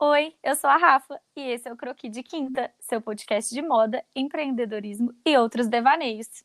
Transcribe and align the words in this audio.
Oi, 0.00 0.32
eu 0.44 0.54
sou 0.54 0.70
a 0.70 0.76
Rafa 0.76 1.20
e 1.34 1.40
esse 1.40 1.68
é 1.68 1.72
o 1.72 1.76
Croqui 1.76 2.08
de 2.08 2.22
Quinta, 2.22 2.72
seu 2.78 3.00
podcast 3.00 3.52
de 3.52 3.60
moda, 3.60 4.04
empreendedorismo 4.14 5.12
e 5.26 5.36
outros 5.36 5.66
devaneios. 5.66 6.44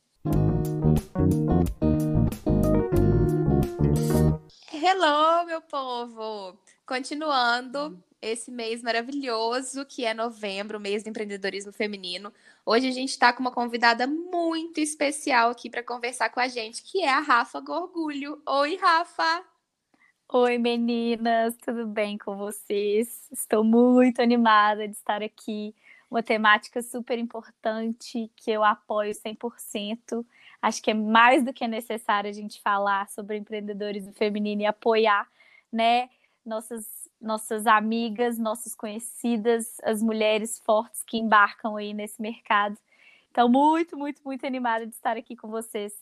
Hello, 4.73 5.45
meu 5.45 5.61
povo! 5.61 6.57
Continuando 6.83 8.03
esse 8.19 8.49
mês 8.49 8.81
maravilhoso 8.81 9.85
que 9.85 10.03
é 10.03 10.15
novembro, 10.15 10.79
mês 10.79 11.03
do 11.03 11.09
empreendedorismo 11.09 11.71
feminino. 11.71 12.33
Hoje 12.65 12.87
a 12.87 12.91
gente 12.91 13.09
está 13.09 13.31
com 13.31 13.41
uma 13.41 13.51
convidada 13.51 14.07
muito 14.07 14.79
especial 14.79 15.51
aqui 15.51 15.69
para 15.69 15.83
conversar 15.83 16.31
com 16.31 16.39
a 16.39 16.47
gente, 16.47 16.81
que 16.81 17.03
é 17.03 17.09
a 17.09 17.19
Rafa 17.19 17.59
Gorgulho. 17.59 18.41
Oi, 18.47 18.77
Rafa! 18.77 19.52
Oi, 20.35 20.57
meninas, 20.57 21.55
tudo 21.57 21.85
bem 21.85 22.17
com 22.17 22.35
vocês? 22.35 23.29
Estou 23.31 23.63
muito 23.63 24.19
animada 24.19 24.87
de 24.87 24.95
estar 24.95 25.21
aqui. 25.21 25.75
Uma 26.09 26.23
temática 26.23 26.81
super 26.81 27.19
importante 27.19 28.31
que 28.35 28.49
eu 28.49 28.63
apoio 28.63 29.13
100%. 29.13 30.25
Acho 30.59 30.81
que 30.81 30.89
é 30.89 30.93
mais 30.95 31.45
do 31.45 31.53
que 31.53 31.67
necessário 31.67 32.27
a 32.27 32.33
gente 32.33 32.59
falar 32.61 33.07
sobre 33.09 33.37
empreendedorismo 33.37 34.11
feminino 34.11 34.63
e 34.63 34.65
apoiar, 34.65 35.29
né, 35.71 36.09
nossas 36.43 37.07
nossas 37.21 37.67
amigas, 37.67 38.39
nossas 38.39 38.73
conhecidas, 38.73 39.77
as 39.83 40.01
mulheres 40.01 40.57
fortes 40.57 41.03
que 41.03 41.19
embarcam 41.19 41.77
aí 41.77 41.93
nesse 41.93 42.19
mercado. 42.19 42.75
Então, 43.29 43.47
muito, 43.47 43.95
muito, 43.95 44.19
muito 44.25 44.47
animada 44.47 44.87
de 44.87 44.95
estar 44.95 45.15
aqui 45.15 45.35
com 45.35 45.47
vocês. 45.47 45.93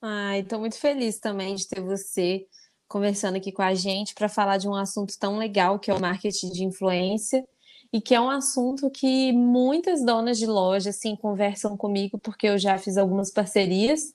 Ai, 0.00 0.40
estou 0.40 0.58
muito 0.58 0.78
feliz 0.80 1.18
também 1.20 1.54
de 1.54 1.68
ter 1.68 1.82
você 1.82 2.48
conversando 2.92 3.36
aqui 3.36 3.50
com 3.50 3.62
a 3.62 3.72
gente 3.72 4.14
para 4.14 4.28
falar 4.28 4.58
de 4.58 4.68
um 4.68 4.74
assunto 4.74 5.18
tão 5.18 5.38
legal 5.38 5.78
que 5.78 5.90
é 5.90 5.94
o 5.94 6.00
marketing 6.00 6.50
de 6.50 6.62
influência 6.62 7.42
e 7.90 8.02
que 8.02 8.14
é 8.14 8.20
um 8.20 8.28
assunto 8.28 8.90
que 8.90 9.32
muitas 9.32 10.04
donas 10.04 10.38
de 10.38 10.44
loja 10.44 10.90
assim 10.90 11.16
conversam 11.16 11.74
comigo 11.74 12.18
porque 12.18 12.48
eu 12.48 12.58
já 12.58 12.76
fiz 12.76 12.98
algumas 12.98 13.32
parcerias 13.32 14.12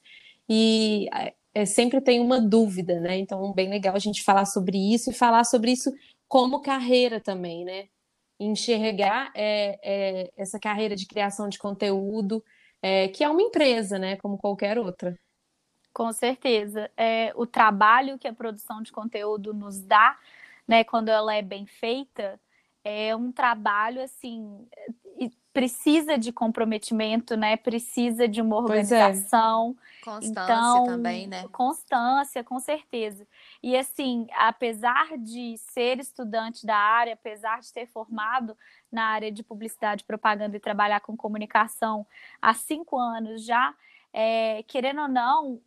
e 0.47 1.09
é, 1.55 1.65
sempre 1.65 1.99
tem 1.99 2.19
uma 2.19 2.39
dúvida, 2.39 2.99
né? 2.99 3.17
Então, 3.17 3.51
bem 3.51 3.67
legal 3.67 3.95
a 3.95 3.99
gente 3.99 4.23
falar 4.23 4.45
sobre 4.45 4.77
isso 4.93 5.09
e 5.09 5.13
falar 5.13 5.43
sobre 5.43 5.71
isso 5.71 5.91
como 6.27 6.61
carreira 6.61 7.19
também, 7.19 7.65
né? 7.65 7.87
Enxergar 8.39 9.31
é, 9.35 9.79
é, 9.83 10.31
essa 10.37 10.59
carreira 10.59 10.95
de 10.95 11.07
criação 11.07 11.49
de 11.49 11.57
conteúdo, 11.57 12.43
é, 12.79 13.07
que 13.07 13.23
é 13.23 13.29
uma 13.29 13.41
empresa, 13.41 13.97
né? 13.97 14.17
Como 14.17 14.37
qualquer 14.37 14.77
outra. 14.77 15.17
Com 15.97 16.13
certeza. 16.13 16.91
É, 16.95 17.33
o 17.35 17.47
trabalho 17.47 18.19
que 18.19 18.27
a 18.27 18.33
produção 18.33 18.83
de 18.83 18.91
conteúdo 18.91 19.51
nos 19.51 19.81
dá, 19.81 20.15
né, 20.67 20.83
quando 20.83 21.09
ela 21.09 21.33
é 21.33 21.41
bem 21.41 21.65
feita, 21.65 22.39
é 22.83 23.15
um 23.15 23.31
trabalho 23.31 24.03
assim 24.03 24.67
precisa 25.57 26.19
de 26.19 26.31
comprometimento, 26.31 27.35
né? 27.35 27.57
Precisa 27.57 28.27
de 28.27 28.43
uma 28.43 28.57
é. 28.57 28.59
organização. 28.59 29.75
É. 30.01 30.05
Constância 30.05 30.53
então, 30.53 30.85
também, 30.85 31.25
né? 31.25 31.47
Constância, 31.51 32.43
com 32.43 32.59
certeza. 32.59 33.27
E 33.63 33.75
assim, 33.75 34.27
apesar 34.35 35.17
de 35.17 35.57
ser 35.57 35.99
estudante 35.99 36.63
da 36.63 36.77
área, 36.77 37.13
apesar 37.13 37.59
de 37.59 37.73
ter 37.73 37.87
formado 37.87 38.55
na 38.91 39.05
área 39.05 39.31
de 39.31 39.41
publicidade, 39.41 40.03
propaganda 40.03 40.55
e 40.55 40.59
trabalhar 40.59 40.99
com 40.99 41.17
comunicação 41.17 42.05
há 42.39 42.53
cinco 42.53 42.95
anos 42.95 43.43
já, 43.43 43.73
é, 44.13 44.61
querendo 44.61 45.01
ou 45.01 45.07
não, 45.07 45.59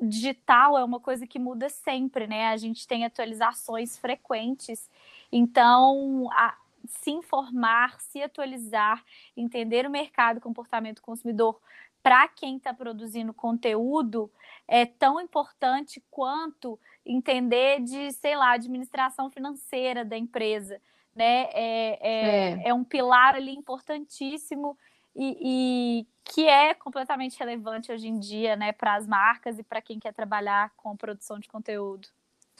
digital 0.00 0.78
é 0.78 0.84
uma 0.84 1.00
coisa 1.00 1.26
que 1.26 1.38
muda 1.38 1.68
sempre, 1.68 2.26
né? 2.26 2.48
A 2.48 2.56
gente 2.56 2.86
tem 2.86 3.04
atualizações 3.04 3.98
frequentes. 3.98 4.88
Então, 5.30 6.28
a, 6.32 6.56
se 6.86 7.10
informar, 7.10 8.00
se 8.00 8.22
atualizar, 8.22 9.04
entender 9.36 9.86
o 9.86 9.90
mercado, 9.90 10.40
comportamento 10.40 10.96
do 10.96 11.02
consumidor 11.02 11.60
para 12.02 12.28
quem 12.28 12.56
está 12.56 12.72
produzindo 12.72 13.34
conteúdo 13.34 14.30
é 14.66 14.86
tão 14.86 15.20
importante 15.20 16.02
quanto 16.10 16.78
entender 17.04 17.80
de, 17.80 18.12
sei 18.12 18.36
lá, 18.36 18.52
administração 18.52 19.30
financeira 19.30 20.04
da 20.04 20.16
empresa. 20.16 20.80
Né? 21.14 21.48
É, 21.52 21.98
é, 22.00 22.52
é. 22.62 22.68
é 22.68 22.74
um 22.74 22.84
pilar 22.84 23.34
ali 23.34 23.52
importantíssimo 23.52 24.78
e, 25.18 25.36
e 25.40 26.06
que 26.22 26.46
é 26.46 26.72
completamente 26.74 27.36
relevante 27.38 27.90
hoje 27.90 28.06
em 28.06 28.20
dia, 28.20 28.54
né, 28.54 28.70
para 28.70 28.94
as 28.94 29.06
marcas 29.06 29.58
e 29.58 29.64
para 29.64 29.82
quem 29.82 29.98
quer 29.98 30.14
trabalhar 30.14 30.70
com 30.76 30.96
produção 30.96 31.40
de 31.40 31.48
conteúdo. 31.48 32.06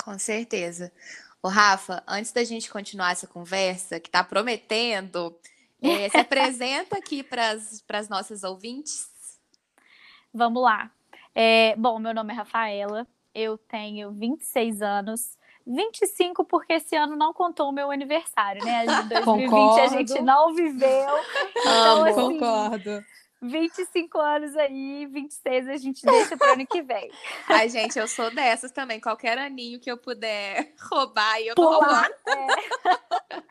Com 0.03 0.19
certeza. 0.19 0.93
O 1.41 1.47
Rafa, 1.47 2.03
antes 2.07 2.33
da 2.33 2.43
gente 2.43 2.69
continuar 2.69 3.13
essa 3.13 3.29
conversa, 3.29 4.01
que 4.01 4.09
está 4.09 4.25
prometendo, 4.25 5.39
é, 5.81 6.09
se 6.11 6.17
apresenta 6.17 6.99
aqui 6.99 7.23
para 7.23 7.53
as 7.53 8.09
nossas 8.09 8.43
ouvintes. 8.43 9.09
Vamos 10.35 10.61
lá. 10.61 10.91
É, 11.33 11.77
bom, 11.77 12.01
meu 12.01 12.13
nome 12.13 12.33
é 12.33 12.37
Rafaela, 12.37 13.07
eu 13.33 13.57
tenho 13.57 14.11
26 14.11 14.83
anos, 14.83 15.38
25 15.69 16.45
porque 16.45 16.73
esse 16.75 16.97
ano 16.97 17.15
não 17.15 17.33
contou 17.35 17.69
o 17.69 17.73
meu 17.73 17.91
aniversário, 17.91 18.65
né? 18.65 18.85
Em 18.85 18.87
2020 19.09 19.25
Concordo. 19.51 19.81
a 19.81 19.87
gente 19.87 20.23
não 20.23 20.55
viveu. 20.55 21.09
Então, 21.57 22.05
assim, 22.05 22.15
Concordo. 22.15 23.05
25 23.41 24.19
anos 24.19 24.57
aí, 24.57 25.07
26 25.07 25.69
a 25.69 25.77
gente 25.77 26.05
deixa 26.05 26.37
para 26.37 26.51
o 26.51 26.53
ano 26.55 26.67
que 26.67 26.83
vem. 26.83 27.09
Ai, 27.47 27.69
gente, 27.69 27.97
eu 27.99 28.09
sou 28.09 28.35
dessas 28.35 28.73
também. 28.73 28.99
Qualquer 29.01 29.39
aninho 29.39 29.79
que 29.79 29.91
eu 29.91 29.97
puder 29.97 30.73
roubar, 30.91 31.41
eu 31.41 31.55
Pular. 31.55 31.77
roubando. 31.77 32.15
É. 32.27 32.47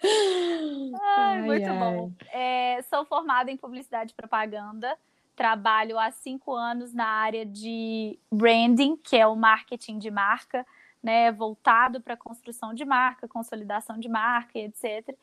ai, 0.04 1.38
ai, 1.38 1.42
muito 1.42 1.70
ai. 1.70 1.78
bom. 1.78 2.12
É, 2.34 2.82
sou 2.90 3.06
formada 3.06 3.50
em 3.50 3.56
publicidade 3.58 4.12
e 4.12 4.16
propaganda. 4.16 4.98
Trabalho 5.36 5.98
há 6.00 6.12
cinco 6.12 6.54
anos 6.54 6.94
na 6.94 7.08
área 7.08 7.46
de 7.46 8.20
branding, 8.32 8.98
que 8.98 9.16
é 9.16 9.26
o 9.28 9.36
marketing 9.36 10.00
de 10.00 10.10
marca 10.12 10.66
né, 11.08 11.32
voltado 11.32 12.02
para 12.02 12.18
construção 12.18 12.74
de 12.74 12.84
marca, 12.84 13.30
consolidação 13.30 13.98
de 13.98 14.10
marca, 14.10 14.60
etc. 14.60 15.16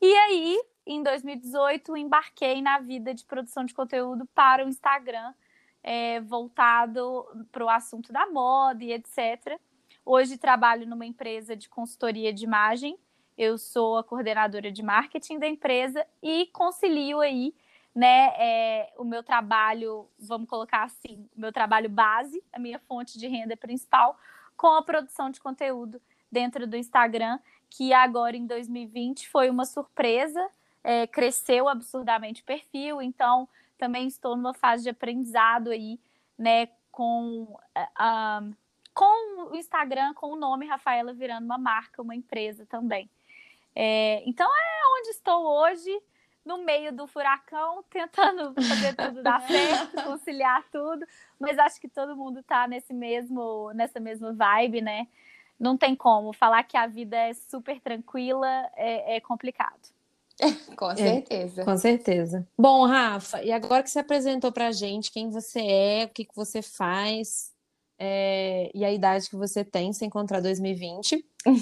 E 0.00 0.12
aí, 0.12 0.60
em 0.84 1.00
2018, 1.00 1.96
embarquei 1.96 2.60
na 2.60 2.80
vida 2.80 3.14
de 3.14 3.24
produção 3.24 3.64
de 3.64 3.72
conteúdo 3.72 4.26
para 4.34 4.66
o 4.66 4.68
Instagram, 4.68 5.32
é, 5.80 6.20
voltado 6.22 7.24
para 7.52 7.64
o 7.64 7.68
assunto 7.68 8.12
da 8.12 8.26
moda 8.26 8.82
e 8.82 8.92
etc. 8.92 9.60
Hoje 10.04 10.36
trabalho 10.36 10.88
numa 10.88 11.06
empresa 11.06 11.54
de 11.54 11.68
consultoria 11.68 12.32
de 12.32 12.42
imagem. 12.42 12.98
Eu 13.38 13.56
sou 13.56 13.98
a 13.98 14.02
coordenadora 14.02 14.72
de 14.72 14.82
marketing 14.82 15.38
da 15.38 15.46
empresa 15.46 16.04
e 16.20 16.46
concilio 16.46 17.20
aí 17.20 17.54
né, 17.94 18.32
é, 18.38 18.92
o 18.98 19.04
meu 19.04 19.22
trabalho, 19.22 20.08
vamos 20.18 20.48
colocar 20.48 20.82
assim, 20.82 21.28
o 21.36 21.40
meu 21.40 21.52
trabalho 21.52 21.88
base, 21.88 22.42
a 22.52 22.58
minha 22.58 22.80
fonte 22.80 23.20
de 23.20 23.28
renda 23.28 23.56
principal, 23.56 24.18
com 24.62 24.76
a 24.76 24.82
produção 24.82 25.28
de 25.28 25.40
conteúdo 25.40 26.00
dentro 26.30 26.68
do 26.68 26.76
Instagram, 26.76 27.40
que 27.68 27.92
agora 27.92 28.36
em 28.36 28.46
2020 28.46 29.28
foi 29.28 29.50
uma 29.50 29.64
surpresa, 29.64 30.40
é, 30.84 31.04
cresceu 31.04 31.68
absurdamente 31.68 32.42
o 32.42 32.44
perfil, 32.44 33.02
então 33.02 33.48
também 33.76 34.06
estou 34.06 34.36
numa 34.36 34.54
fase 34.54 34.84
de 34.84 34.90
aprendizado 34.90 35.70
aí, 35.70 35.98
né, 36.38 36.68
com, 36.92 37.58
uh, 37.76 38.56
com 38.94 39.50
o 39.50 39.56
Instagram, 39.56 40.14
com 40.14 40.28
o 40.28 40.36
nome 40.36 40.64
Rafaela 40.64 41.12
virando 41.12 41.44
uma 41.44 41.58
marca, 41.58 42.00
uma 42.00 42.14
empresa 42.14 42.64
também. 42.64 43.10
É, 43.74 44.22
então 44.24 44.46
é 44.46 45.00
onde 45.00 45.08
estou 45.08 45.44
hoje, 45.44 45.90
no 46.44 46.64
meio 46.64 46.92
do 46.92 47.06
furacão, 47.06 47.84
tentando 47.90 48.54
fazer 48.54 48.94
tudo 48.96 49.22
dar 49.22 49.40
certo, 49.46 50.04
conciliar 50.04 50.64
tudo, 50.70 51.06
mas 51.38 51.58
acho 51.58 51.80
que 51.80 51.88
todo 51.88 52.16
mundo 52.16 52.40
está 52.40 52.66
nesse 52.66 52.92
mesmo, 52.92 53.72
nessa 53.74 54.00
mesma 54.00 54.32
vibe, 54.32 54.80
né? 54.80 55.06
Não 55.58 55.76
tem 55.76 55.94
como. 55.94 56.32
Falar 56.32 56.64
que 56.64 56.76
a 56.76 56.86
vida 56.86 57.16
é 57.16 57.32
super 57.34 57.80
tranquila 57.80 58.48
é, 58.74 59.16
é 59.16 59.20
complicado. 59.20 59.92
com 60.76 60.90
é, 60.90 60.96
certeza. 60.96 61.62
É, 61.62 61.64
com 61.64 61.76
certeza. 61.76 62.48
Bom, 62.58 62.86
Rafa, 62.86 63.42
e 63.42 63.52
agora 63.52 63.82
que 63.82 63.90
você 63.90 64.00
apresentou 64.00 64.50
pra 64.50 64.72
gente 64.72 65.12
quem 65.12 65.30
você 65.30 65.60
é, 65.60 66.04
o 66.04 66.08
que, 66.08 66.24
que 66.24 66.34
você 66.34 66.62
faz 66.62 67.52
é, 67.98 68.70
e 68.74 68.84
a 68.84 68.92
idade 68.92 69.30
que 69.30 69.36
você 69.36 69.64
tem, 69.64 69.92
sem 69.92 70.08
encontrar 70.08 70.40
2020. 70.40 71.24
É. 71.46 71.52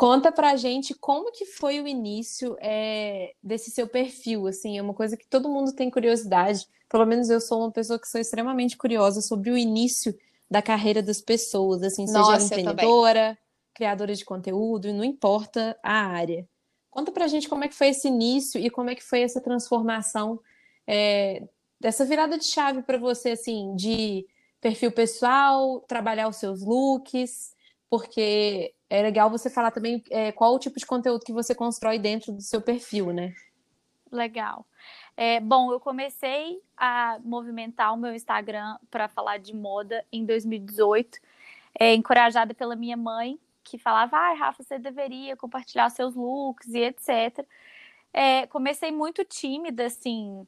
Conta 0.00 0.32
pra 0.32 0.56
gente 0.56 0.94
como 0.94 1.30
que 1.30 1.44
foi 1.44 1.78
o 1.78 1.86
início 1.86 2.56
é, 2.58 3.34
desse 3.42 3.70
seu 3.70 3.86
perfil, 3.86 4.46
assim, 4.46 4.78
é 4.78 4.82
uma 4.82 4.94
coisa 4.94 5.14
que 5.14 5.26
todo 5.26 5.46
mundo 5.46 5.74
tem 5.74 5.90
curiosidade, 5.90 6.66
pelo 6.88 7.04
menos 7.04 7.28
eu 7.28 7.38
sou 7.38 7.60
uma 7.60 7.70
pessoa 7.70 7.98
que 7.98 8.08
sou 8.08 8.18
extremamente 8.18 8.78
curiosa 8.78 9.20
sobre 9.20 9.50
o 9.50 9.58
início 9.58 10.18
da 10.50 10.62
carreira 10.62 11.02
das 11.02 11.20
pessoas, 11.20 11.82
assim, 11.82 12.06
Nossa, 12.06 12.40
seja 12.40 12.62
empreendedora, 12.62 13.38
criadora 13.74 14.14
de 14.14 14.24
conteúdo, 14.24 14.90
não 14.90 15.04
importa 15.04 15.78
a 15.82 16.06
área. 16.06 16.48
Conta 16.90 17.12
pra 17.12 17.28
gente 17.28 17.46
como 17.46 17.64
é 17.64 17.68
que 17.68 17.74
foi 17.74 17.88
esse 17.88 18.08
início 18.08 18.58
e 18.58 18.70
como 18.70 18.88
é 18.88 18.94
que 18.94 19.04
foi 19.04 19.20
essa 19.20 19.38
transformação, 19.38 20.40
é, 20.86 21.46
dessa 21.78 22.06
virada 22.06 22.38
de 22.38 22.46
chave 22.46 22.80
para 22.80 22.96
você, 22.96 23.32
assim, 23.32 23.76
de 23.76 24.26
perfil 24.62 24.92
pessoal, 24.92 25.78
trabalhar 25.80 26.26
os 26.26 26.36
seus 26.36 26.62
looks, 26.62 27.52
porque 27.90 28.72
é 28.90 29.00
legal 29.02 29.30
você 29.30 29.48
falar 29.48 29.70
também 29.70 30.02
é, 30.10 30.32
qual 30.32 30.52
o 30.52 30.58
tipo 30.58 30.78
de 30.78 30.84
conteúdo 30.84 31.24
que 31.24 31.32
você 31.32 31.54
constrói 31.54 31.96
dentro 31.96 32.32
do 32.32 32.42
seu 32.42 32.60
perfil, 32.60 33.12
né? 33.12 33.32
Legal. 34.10 34.66
É, 35.16 35.38
bom, 35.38 35.72
eu 35.72 35.78
comecei 35.78 36.60
a 36.76 37.20
movimentar 37.22 37.94
o 37.94 37.96
meu 37.96 38.12
Instagram 38.12 38.76
para 38.90 39.06
falar 39.06 39.38
de 39.38 39.54
moda 39.54 40.04
em 40.12 40.24
2018, 40.24 41.20
é, 41.78 41.94
encorajada 41.94 42.52
pela 42.52 42.74
minha 42.74 42.96
mãe, 42.96 43.38
que 43.62 43.78
falava: 43.78 44.16
ai, 44.16 44.36
Rafa, 44.36 44.64
você 44.64 44.78
deveria 44.78 45.36
compartilhar 45.36 45.88
seus 45.90 46.16
looks 46.16 46.74
e 46.74 46.80
etc. 46.80 47.46
É, 48.12 48.46
comecei 48.48 48.90
muito 48.90 49.24
tímida, 49.24 49.86
assim, 49.86 50.44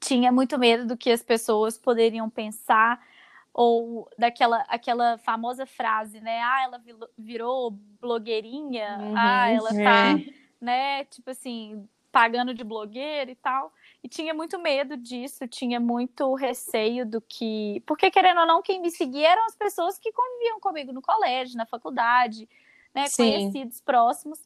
tinha 0.00 0.32
muito 0.32 0.58
medo 0.58 0.86
do 0.86 0.96
que 0.96 1.10
as 1.10 1.22
pessoas 1.22 1.76
poderiam 1.76 2.30
pensar 2.30 3.04
ou 3.52 4.08
daquela 4.16 4.64
aquela 4.68 5.18
famosa 5.18 5.66
frase, 5.66 6.20
né? 6.20 6.40
Ah, 6.42 6.62
ela 6.64 6.82
virou 7.18 7.72
blogueirinha, 8.00 8.98
uhum, 9.00 9.14
ah, 9.16 9.48
ela 9.48 9.70
tá, 9.70 10.10
é. 10.10 10.34
né, 10.60 11.04
tipo 11.04 11.30
assim, 11.30 11.88
pagando 12.10 12.54
de 12.54 12.64
blogueira 12.64 13.30
e 13.30 13.34
tal. 13.34 13.72
E 14.02 14.08
tinha 14.08 14.32
muito 14.32 14.58
medo 14.58 14.96
disso, 14.96 15.46
tinha 15.46 15.78
muito 15.78 16.34
receio 16.34 17.04
do 17.04 17.20
que. 17.20 17.82
Porque, 17.86 18.10
querendo 18.10 18.40
ou 18.40 18.46
não, 18.46 18.62
quem 18.62 18.80
me 18.80 18.90
seguia 18.90 19.30
eram 19.30 19.46
as 19.46 19.54
pessoas 19.54 19.98
que 19.98 20.12
conviviam 20.12 20.60
comigo 20.60 20.92
no 20.92 21.02
colégio, 21.02 21.56
na 21.56 21.66
faculdade, 21.66 22.48
né? 22.94 23.06
Sim. 23.08 23.32
Conhecidos 23.32 23.80
próximos. 23.80 24.38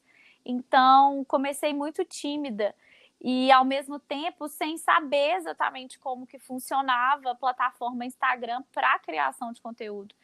Então, 0.44 1.24
comecei 1.24 1.72
muito 1.72 2.04
tímida 2.04 2.74
e 3.26 3.50
ao 3.50 3.64
mesmo 3.64 3.98
tempo 3.98 4.46
sem 4.48 4.76
saber 4.76 5.36
exatamente 5.36 5.98
como 5.98 6.26
que 6.26 6.38
funcionava 6.38 7.30
a 7.30 7.34
plataforma 7.34 8.04
Instagram 8.04 8.62
para 8.70 8.98
criação 8.98 9.50
de 9.50 9.62
conteúdo, 9.62 10.14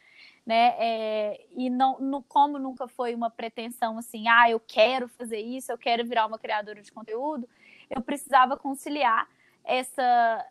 né? 0.45 0.75
É, 0.77 1.45
e 1.57 1.67
não, 1.67 1.99
no, 1.99 2.21
como 2.21 2.59
nunca 2.59 2.87
foi 2.87 3.15
uma 3.15 3.31
pretensão 3.31 3.97
assim, 3.97 4.27
ah, 4.27 4.51
eu 4.51 4.59
quero 4.59 5.07
fazer 5.07 5.39
isso, 5.39 5.71
eu 5.71 5.79
quero 5.79 6.05
virar 6.05 6.27
uma 6.27 6.37
criadora 6.37 6.79
de 6.79 6.91
conteúdo, 6.91 7.49
eu 7.89 8.03
precisava 8.03 8.55
conciliar 8.55 9.27
essa 9.63 10.45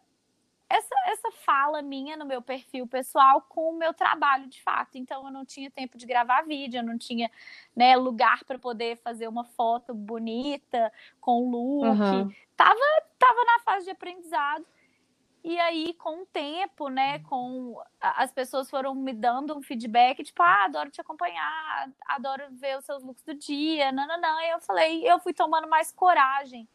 essa, 0.70 0.94
essa 1.06 1.30
fala 1.32 1.82
minha 1.82 2.16
no 2.16 2.24
meu 2.24 2.40
perfil 2.40 2.86
pessoal 2.86 3.42
com 3.42 3.70
o 3.70 3.76
meu 3.76 3.92
trabalho 3.92 4.46
de 4.46 4.62
fato. 4.62 4.96
Então 4.96 5.26
eu 5.26 5.32
não 5.32 5.44
tinha 5.44 5.68
tempo 5.68 5.98
de 5.98 6.06
gravar 6.06 6.42
vídeo, 6.42 6.78
eu 6.78 6.84
não 6.84 6.96
tinha 6.96 7.28
né, 7.74 7.96
lugar 7.96 8.44
para 8.44 8.56
poder 8.56 8.96
fazer 8.98 9.26
uma 9.26 9.44
foto 9.44 9.92
bonita 9.92 10.92
com 11.20 11.50
look. 11.50 11.86
Uhum. 11.86 12.32
Tava, 12.56 12.78
tava 13.18 13.44
na 13.44 13.58
fase 13.64 13.86
de 13.86 13.90
aprendizado. 13.90 14.64
E 15.42 15.58
aí, 15.58 15.94
com 15.94 16.22
o 16.22 16.26
tempo, 16.26 16.88
né, 16.88 17.18
com 17.20 17.80
as 17.98 18.30
pessoas 18.30 18.68
foram 18.68 18.94
me 18.94 19.14
dando 19.14 19.56
um 19.56 19.62
feedback, 19.62 20.22
tipo, 20.22 20.42
ah, 20.42 20.66
adoro 20.66 20.90
te 20.90 21.00
acompanhar, 21.00 21.90
adoro 22.06 22.44
ver 22.50 22.76
os 22.76 22.84
seus 22.84 23.02
looks 23.02 23.24
do 23.24 23.34
dia, 23.34 23.90
não, 23.90 24.06
não, 24.06 24.20
não. 24.20 24.40
E 24.42 24.50
eu 24.50 24.60
falei, 24.60 25.02
eu 25.10 25.18
fui 25.18 25.32
tomando 25.32 25.66
mais 25.66 25.90
coragem, 25.90 26.68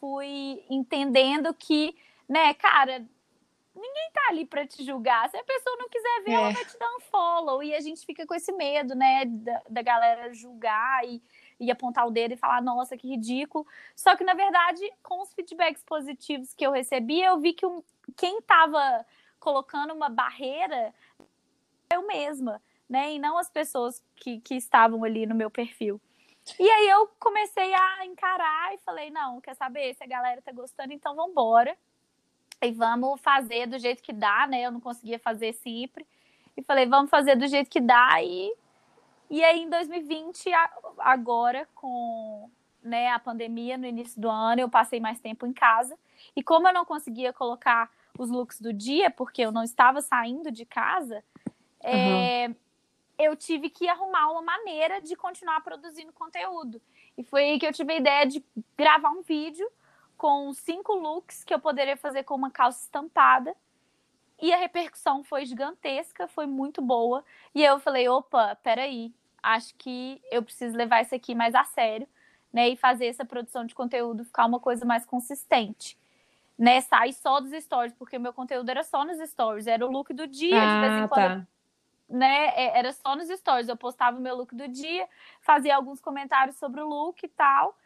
fui 0.00 0.64
entendendo 0.70 1.52
que, 1.52 1.94
né, 2.26 2.54
cara, 2.54 3.06
ninguém 3.76 4.10
tá 4.12 4.26
ali 4.30 4.46
para 4.46 4.66
te 4.66 4.82
julgar. 4.84 5.28
Se 5.28 5.36
a 5.36 5.44
pessoa 5.44 5.76
não 5.76 5.88
quiser 5.88 6.22
ver, 6.24 6.30
é. 6.32 6.34
ela 6.34 6.50
vai 6.50 6.64
te 6.64 6.78
dar 6.78 6.88
um 6.96 7.00
follow. 7.00 7.62
E 7.62 7.74
a 7.74 7.80
gente 7.80 8.04
fica 8.04 8.26
com 8.26 8.34
esse 8.34 8.50
medo, 8.52 8.94
né, 8.94 9.24
da, 9.26 9.62
da 9.68 9.82
galera 9.82 10.32
julgar 10.32 11.06
e, 11.06 11.22
e 11.60 11.70
apontar 11.70 12.06
o 12.06 12.10
dedo 12.10 12.32
e 12.32 12.36
falar, 12.36 12.62
nossa, 12.62 12.96
que 12.96 13.08
ridículo. 13.08 13.66
Só 13.94 14.16
que, 14.16 14.24
na 14.24 14.34
verdade, 14.34 14.80
com 15.02 15.20
os 15.20 15.32
feedbacks 15.34 15.82
positivos 15.84 16.54
que 16.54 16.66
eu 16.66 16.72
recebi, 16.72 17.20
eu 17.20 17.38
vi 17.38 17.52
que 17.52 17.66
um, 17.66 17.82
quem 18.16 18.40
tava 18.42 19.06
colocando 19.38 19.92
uma 19.92 20.08
barreira 20.08 20.94
eu 21.92 22.06
mesma, 22.06 22.60
né? 22.88 23.12
E 23.12 23.18
não 23.18 23.38
as 23.38 23.48
pessoas 23.48 24.02
que, 24.16 24.40
que 24.40 24.54
estavam 24.54 25.04
ali 25.04 25.26
no 25.26 25.34
meu 25.34 25.50
perfil. 25.50 26.00
E 26.58 26.70
aí 26.70 26.88
eu 26.88 27.08
comecei 27.18 27.74
a 27.74 28.06
encarar 28.06 28.72
e 28.74 28.78
falei, 28.78 29.10
não, 29.10 29.40
quer 29.40 29.54
saber? 29.54 29.94
Se 29.94 30.04
a 30.04 30.06
galera 30.06 30.40
tá 30.40 30.52
gostando, 30.52 30.92
então 30.92 31.14
vamos 31.14 31.32
embora 31.32 31.76
e 32.62 32.72
vamos 32.72 33.20
fazer 33.20 33.66
do 33.66 33.78
jeito 33.78 34.02
que 34.02 34.12
dá, 34.12 34.46
né? 34.46 34.62
Eu 34.62 34.70
não 34.70 34.80
conseguia 34.80 35.18
fazer 35.18 35.52
sempre. 35.54 36.06
E 36.56 36.62
falei, 36.62 36.86
vamos 36.86 37.10
fazer 37.10 37.36
do 37.36 37.46
jeito 37.46 37.68
que 37.68 37.80
dá. 37.80 38.22
E, 38.22 38.52
e 39.28 39.44
aí, 39.44 39.62
em 39.62 39.68
2020, 39.68 40.50
agora, 40.98 41.68
com 41.74 42.50
né, 42.82 43.10
a 43.10 43.18
pandemia 43.18 43.76
no 43.76 43.86
início 43.86 44.20
do 44.20 44.30
ano, 44.30 44.60
eu 44.60 44.68
passei 44.68 45.00
mais 45.00 45.20
tempo 45.20 45.46
em 45.46 45.52
casa. 45.52 45.96
E 46.34 46.42
como 46.42 46.68
eu 46.68 46.72
não 46.72 46.84
conseguia 46.84 47.32
colocar 47.32 47.90
os 48.18 48.30
looks 48.30 48.60
do 48.60 48.72
dia, 48.72 49.10
porque 49.10 49.42
eu 49.42 49.52
não 49.52 49.62
estava 49.62 50.00
saindo 50.00 50.50
de 50.50 50.64
casa, 50.64 51.22
uhum. 51.84 51.90
é, 51.90 52.54
eu 53.18 53.36
tive 53.36 53.68
que 53.68 53.86
arrumar 53.88 54.30
uma 54.30 54.40
maneira 54.40 55.00
de 55.02 55.14
continuar 55.14 55.60
produzindo 55.60 56.12
conteúdo. 56.12 56.80
E 57.18 57.22
foi 57.22 57.44
aí 57.44 57.58
que 57.58 57.66
eu 57.66 57.72
tive 57.72 57.92
a 57.92 57.96
ideia 57.96 58.26
de 58.26 58.42
gravar 58.76 59.10
um 59.10 59.22
vídeo 59.22 59.68
com 60.16 60.52
cinco 60.52 60.94
looks 60.94 61.44
que 61.44 61.52
eu 61.52 61.60
poderia 61.60 61.96
fazer 61.96 62.24
com 62.24 62.34
uma 62.34 62.50
calça 62.50 62.82
estampada. 62.82 63.54
E 64.40 64.52
a 64.52 64.56
repercussão 64.56 65.24
foi 65.24 65.46
gigantesca, 65.46 66.28
foi 66.28 66.46
muito 66.46 66.82
boa. 66.82 67.24
E 67.54 67.64
eu 67.64 67.78
falei, 67.78 68.08
opa, 68.08 68.54
peraí, 68.56 69.12
acho 69.42 69.74
que 69.76 70.20
eu 70.30 70.42
preciso 70.42 70.76
levar 70.76 71.02
isso 71.02 71.14
aqui 71.14 71.34
mais 71.34 71.54
a 71.54 71.64
sério, 71.64 72.06
né? 72.52 72.68
E 72.68 72.76
fazer 72.76 73.06
essa 73.06 73.24
produção 73.24 73.64
de 73.64 73.74
conteúdo 73.74 74.24
ficar 74.24 74.46
uma 74.46 74.60
coisa 74.60 74.84
mais 74.84 75.06
consistente. 75.06 75.98
Né, 76.58 76.80
sai 76.80 77.12
só 77.12 77.38
dos 77.38 77.52
stories, 77.52 77.92
porque 77.92 78.16
o 78.16 78.20
meu 78.20 78.32
conteúdo 78.32 78.70
era 78.70 78.82
só 78.82 79.04
nos 79.04 79.18
stories, 79.28 79.66
era 79.66 79.86
o 79.86 79.92
look 79.92 80.14
do 80.14 80.26
dia, 80.26 80.56
ah, 80.56 80.74
de 80.74 80.80
vez 80.80 81.00
em 81.00 81.04
ah, 81.04 81.08
quando. 81.08 81.40
Tá. 81.42 81.46
Né, 82.08 82.46
é, 82.56 82.78
era 82.78 82.92
só 82.94 83.14
nos 83.14 83.28
stories. 83.28 83.68
Eu 83.68 83.76
postava 83.76 84.16
o 84.16 84.20
meu 84.22 84.34
look 84.34 84.54
do 84.54 84.66
dia, 84.66 85.06
fazia 85.42 85.76
alguns 85.76 86.00
comentários 86.00 86.56
sobre 86.56 86.80
o 86.80 86.88
look 86.88 87.22
e 87.22 87.28
tal. 87.28 87.76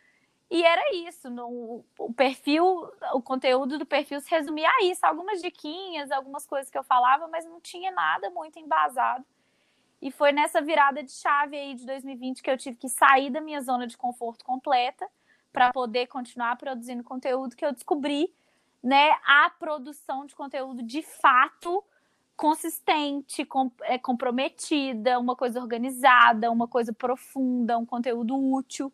E 0.51 0.65
era 0.65 0.83
isso, 1.07 1.31
no, 1.31 1.85
o 1.97 2.13
perfil, 2.13 2.65
o 3.13 3.23
conteúdo 3.23 3.79
do 3.79 3.87
perfil 3.87 4.21
se 4.21 4.29
resumia 4.29 4.69
a 4.69 4.85
isso, 4.85 5.07
algumas 5.07 5.41
diquinhas, 5.41 6.11
algumas 6.11 6.45
coisas 6.45 6.69
que 6.69 6.77
eu 6.77 6.83
falava, 6.83 7.29
mas 7.29 7.45
não 7.45 7.61
tinha 7.61 7.93
nada 7.93 8.29
muito 8.31 8.59
embasado. 8.59 9.25
E 10.03 10.11
foi 10.11 10.33
nessa 10.33 10.61
virada 10.61 11.05
de 11.05 11.13
chave 11.13 11.57
aí 11.57 11.75
de 11.75 11.87
2020 11.87 12.43
que 12.43 12.51
eu 12.51 12.59
tive 12.59 12.77
que 12.77 12.89
sair 12.89 13.31
da 13.31 13.41
minha 13.41 13.61
zona 13.61 13.87
de 13.87 13.97
conforto 13.97 14.45
completa 14.45 15.07
para 15.53 15.73
poder 15.73 16.09
continuar 16.09 16.57
produzindo 16.57 17.05
conteúdo 17.05 17.55
que 17.55 17.65
eu 17.65 17.73
descobri, 17.73 18.35
né, 18.83 19.11
a 19.25 19.51
produção 19.51 20.27
de 20.27 20.35
conteúdo 20.35 20.83
de 20.83 21.03
fato 21.03 21.85
consistente, 22.35 23.45
com, 23.45 23.71
é, 23.83 23.99
comprometida, 23.99 25.19
uma 25.19 25.37
coisa 25.37 25.61
organizada, 25.61 26.51
uma 26.51 26.67
coisa 26.67 26.93
profunda, 26.93 27.79
um 27.79 27.87
conteúdo 27.87 28.35
útil 28.35 28.93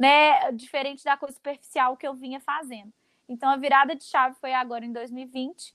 né? 0.00 0.50
Diferente 0.52 1.04
da 1.04 1.14
coisa 1.14 1.34
superficial 1.34 1.94
que 1.94 2.08
eu 2.08 2.14
vinha 2.14 2.40
fazendo. 2.40 2.90
Então 3.28 3.50
a 3.50 3.56
virada 3.58 3.94
de 3.94 4.02
chave 4.02 4.34
foi 4.40 4.54
agora 4.54 4.82
em 4.82 4.92
2020 4.92 5.74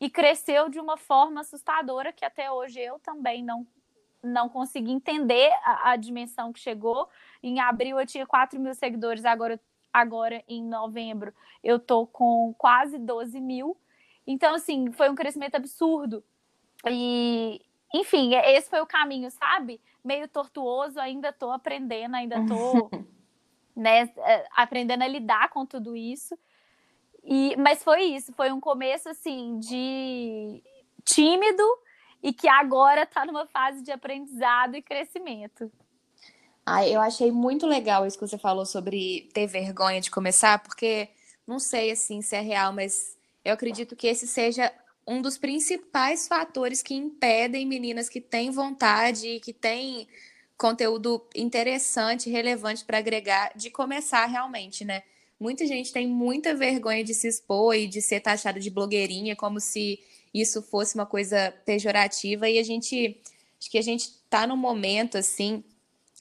e 0.00 0.08
cresceu 0.08 0.70
de 0.70 0.80
uma 0.80 0.96
forma 0.96 1.42
assustadora 1.42 2.10
que 2.10 2.24
até 2.24 2.50
hoje 2.50 2.80
eu 2.80 2.98
também 2.98 3.42
não 3.42 3.66
não 4.22 4.48
consegui 4.48 4.90
entender 4.90 5.52
a, 5.62 5.90
a 5.90 5.96
dimensão 5.96 6.54
que 6.54 6.58
chegou. 6.58 7.06
Em 7.42 7.60
abril 7.60 8.00
eu 8.00 8.06
tinha 8.06 8.26
4 8.26 8.58
mil 8.58 8.74
seguidores, 8.74 9.26
agora, 9.26 9.60
agora 9.92 10.42
em 10.48 10.64
novembro 10.64 11.34
eu 11.62 11.78
tô 11.78 12.06
com 12.06 12.54
quase 12.56 12.98
12 12.98 13.38
mil. 13.40 13.76
Então, 14.26 14.54
assim, 14.54 14.90
foi 14.90 15.10
um 15.10 15.14
crescimento 15.14 15.54
absurdo. 15.54 16.24
E, 16.88 17.60
enfim, 17.94 18.34
esse 18.34 18.68
foi 18.68 18.80
o 18.80 18.86
caminho, 18.86 19.30
sabe? 19.30 19.80
Meio 20.02 20.26
tortuoso, 20.26 20.98
ainda 20.98 21.30
tô 21.30 21.52
aprendendo, 21.52 22.16
ainda 22.16 22.44
tô 22.46 22.90
né, 23.76 24.10
é, 24.16 24.46
aprendendo 24.56 25.02
a 25.02 25.08
lidar 25.08 25.50
com 25.50 25.66
tudo 25.66 25.96
isso. 25.96 26.36
E, 27.22 27.56
mas 27.56 27.82
foi 27.82 28.02
isso, 28.04 28.32
foi 28.32 28.52
um 28.52 28.60
começo 28.60 29.08
assim 29.08 29.58
de 29.58 30.62
tímido 31.04 31.62
e 32.22 32.32
que 32.32 32.48
agora 32.48 33.02
está 33.02 33.24
numa 33.24 33.46
fase 33.46 33.82
de 33.82 33.92
aprendizado 33.92 34.76
e 34.76 34.82
crescimento. 34.82 35.70
Ah, 36.64 36.86
eu 36.86 37.00
achei 37.00 37.30
muito 37.30 37.66
legal 37.66 38.06
isso 38.06 38.18
que 38.18 38.26
você 38.26 38.38
falou 38.38 38.66
sobre 38.66 39.28
ter 39.32 39.46
vergonha 39.46 40.00
de 40.00 40.10
começar, 40.10 40.58
porque 40.60 41.08
não 41.46 41.60
sei 41.60 41.92
assim 41.92 42.22
se 42.22 42.34
é 42.34 42.40
real, 42.40 42.72
mas 42.72 43.16
eu 43.44 43.52
acredito 43.54 43.94
que 43.94 44.08
esse 44.08 44.26
seja 44.26 44.72
um 45.06 45.22
dos 45.22 45.38
principais 45.38 46.26
fatores 46.26 46.82
que 46.82 46.94
impedem 46.94 47.64
meninas 47.64 48.08
que 48.08 48.20
têm 48.20 48.50
vontade 48.50 49.28
e 49.28 49.40
que 49.40 49.52
têm 49.52 50.08
conteúdo 50.56 51.22
interessante, 51.34 52.30
relevante 52.30 52.84
para 52.84 52.98
agregar, 52.98 53.52
de 53.54 53.70
começar 53.70 54.26
realmente, 54.26 54.84
né? 54.84 55.02
Muita 55.38 55.66
gente 55.66 55.92
tem 55.92 56.06
muita 56.06 56.54
vergonha 56.54 57.04
de 57.04 57.12
se 57.12 57.28
expor 57.28 57.74
e 57.74 57.86
de 57.86 58.00
ser 58.00 58.20
taxada 58.20 58.58
de 58.58 58.70
blogueirinha, 58.70 59.36
como 59.36 59.60
se 59.60 60.00
isso 60.32 60.62
fosse 60.62 60.94
uma 60.94 61.04
coisa 61.04 61.52
pejorativa. 61.64 62.48
E 62.48 62.58
a 62.58 62.62
gente, 62.62 63.20
acho 63.60 63.70
que 63.70 63.78
a 63.78 63.82
gente 63.82 64.04
está 64.04 64.46
num 64.46 64.56
momento 64.56 65.18
assim 65.18 65.62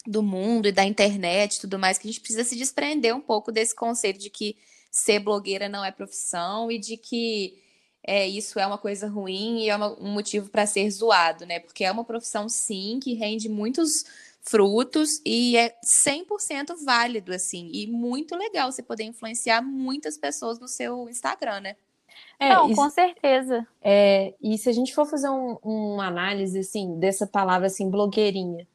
do 0.06 0.22
mundo 0.22 0.68
e 0.68 0.72
da 0.72 0.84
internet, 0.84 1.60
tudo 1.60 1.80
mais, 1.80 1.98
que 1.98 2.08
a 2.08 2.12
gente 2.12 2.20
precisa 2.20 2.44
se 2.44 2.56
desprender 2.56 3.16
um 3.16 3.22
pouco 3.22 3.52
desse 3.52 3.74
conceito 3.74 4.20
de 4.20 4.30
que 4.30 4.58
ser 4.92 5.20
blogueira 5.20 5.68
não 5.68 5.84
é 5.84 5.92
profissão 5.92 6.72
e 6.72 6.78
de 6.78 6.96
que 6.96 7.62
é, 8.08 8.28
isso 8.28 8.60
é 8.60 8.68
uma 8.68 8.78
coisa 8.78 9.08
ruim 9.08 9.64
e 9.64 9.70
é 9.70 9.76
uma, 9.76 10.00
um 10.00 10.12
motivo 10.12 10.50
para 10.50 10.66
ser 10.66 10.90
zoado, 10.92 11.46
né? 11.46 11.60
Porque 11.60 11.84
é 11.84 11.92
uma 11.92 12.04
profissão, 12.04 12.48
sim, 12.48 13.00
que 13.02 13.16
rende 13.16 13.50
muitos 13.50 14.06
frutos 14.42 15.20
e 15.26 15.58
é 15.58 15.76
100% 16.08 16.76
válido, 16.86 17.34
assim, 17.34 17.68
e 17.74 17.88
muito 17.88 18.36
legal 18.36 18.72
você 18.72 18.84
poder 18.84 19.04
influenciar 19.04 19.62
muitas 19.64 20.18
pessoas 20.18 20.60
no 20.60 20.68
seu 20.68 21.10
Instagram, 21.10 21.62
né? 21.62 21.76
É, 22.40 22.50
Não, 22.50 22.74
com 22.74 22.90
certeza. 22.90 23.68
É, 23.82 24.36
e 24.42 24.58
se 24.58 24.70
a 24.70 24.72
gente 24.72 24.94
for 24.94 25.06
fazer 25.06 25.30
um, 25.30 25.58
uma 25.64 26.06
análise, 26.06 26.60
assim, 26.60 27.00
dessa 27.00 27.26
palavra, 27.26 27.68
assim, 27.68 27.90
blogueirinha, 27.90 28.68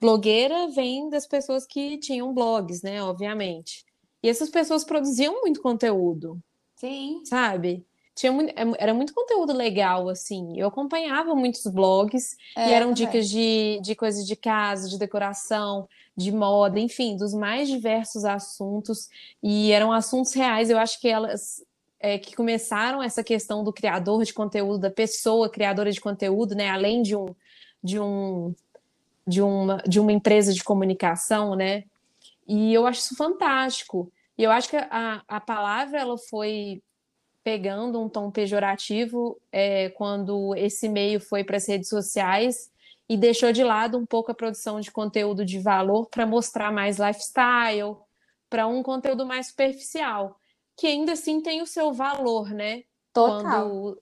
blogueira 0.00 0.68
vem 0.68 1.08
das 1.08 1.26
pessoas 1.26 1.64
que 1.66 1.98
tinham 1.98 2.34
blogs, 2.34 2.82
né, 2.82 3.00
obviamente. 3.02 3.84
E 4.22 4.28
essas 4.28 4.50
pessoas 4.50 4.82
produziam 4.82 5.40
muito 5.40 5.62
conteúdo. 5.62 6.38
Sim. 6.76 7.22
Sabe? 7.24 7.86
Tinha 8.14 8.30
muito, 8.30 8.50
é, 8.50 8.62
era 8.78 8.92
muito 8.92 9.14
conteúdo 9.14 9.52
legal, 9.52 10.08
assim. 10.08 10.58
Eu 10.58 10.68
acompanhava 10.68 11.34
muitos 11.34 11.66
blogs 11.66 12.36
é, 12.56 12.68
e 12.68 12.72
eram 12.72 12.92
dicas 12.92 13.28
de, 13.28 13.80
de 13.82 13.94
coisas 13.94 14.26
de 14.26 14.36
casa, 14.36 14.88
de 14.88 14.98
decoração, 14.98 15.88
de 16.16 16.30
moda, 16.30 16.78
enfim, 16.78 17.16
dos 17.16 17.32
mais 17.32 17.68
diversos 17.68 18.24
assuntos. 18.24 19.08
E 19.42 19.72
eram 19.72 19.92
assuntos 19.92 20.34
reais. 20.34 20.68
Eu 20.68 20.78
acho 20.78 21.00
que 21.00 21.08
elas 21.08 21.64
é, 21.98 22.18
que 22.18 22.34
começaram 22.36 23.02
essa 23.02 23.22
questão 23.22 23.64
do 23.64 23.72
criador 23.72 24.24
de 24.24 24.34
conteúdo, 24.34 24.78
da 24.80 24.90
pessoa 24.90 25.48
criadora 25.48 25.90
de 25.90 26.00
conteúdo, 26.00 26.54
né? 26.54 26.68
Além 26.68 27.02
de 27.02 27.16
um 27.16 27.26
de 27.82 27.98
um 27.98 28.54
de 29.26 29.40
uma, 29.40 29.76
de 29.86 30.00
uma 30.00 30.12
empresa 30.12 30.52
de 30.52 30.64
comunicação, 30.64 31.54
né? 31.54 31.84
E 32.46 32.74
eu 32.74 32.86
acho 32.86 33.00
isso 33.00 33.16
fantástico. 33.16 34.12
E 34.36 34.42
eu 34.42 34.50
acho 34.50 34.68
que 34.68 34.76
a, 34.76 35.22
a 35.28 35.40
palavra 35.40 36.00
ela 36.00 36.18
foi 36.18 36.82
pegando 37.44 38.00
um 38.00 38.08
tom 38.08 38.30
pejorativo 38.30 39.40
é, 39.50 39.90
quando 39.90 40.54
esse 40.54 40.88
meio 40.88 41.20
foi 41.20 41.42
para 41.42 41.56
as 41.56 41.66
redes 41.66 41.88
sociais 41.88 42.70
e 43.08 43.16
deixou 43.16 43.52
de 43.52 43.64
lado 43.64 43.98
um 43.98 44.06
pouco 44.06 44.30
a 44.30 44.34
produção 44.34 44.80
de 44.80 44.90
conteúdo 44.90 45.44
de 45.44 45.58
valor 45.58 46.06
para 46.06 46.24
mostrar 46.24 46.72
mais 46.72 46.98
lifestyle, 46.98 47.96
para 48.48 48.66
um 48.66 48.82
conteúdo 48.82 49.26
mais 49.26 49.48
superficial, 49.48 50.38
que 50.76 50.86
ainda 50.86 51.12
assim 51.12 51.40
tem 51.40 51.60
o 51.60 51.66
seu 51.66 51.92
valor, 51.92 52.50
né? 52.50 52.84
Total. 53.12 53.68
Quando 53.68 53.98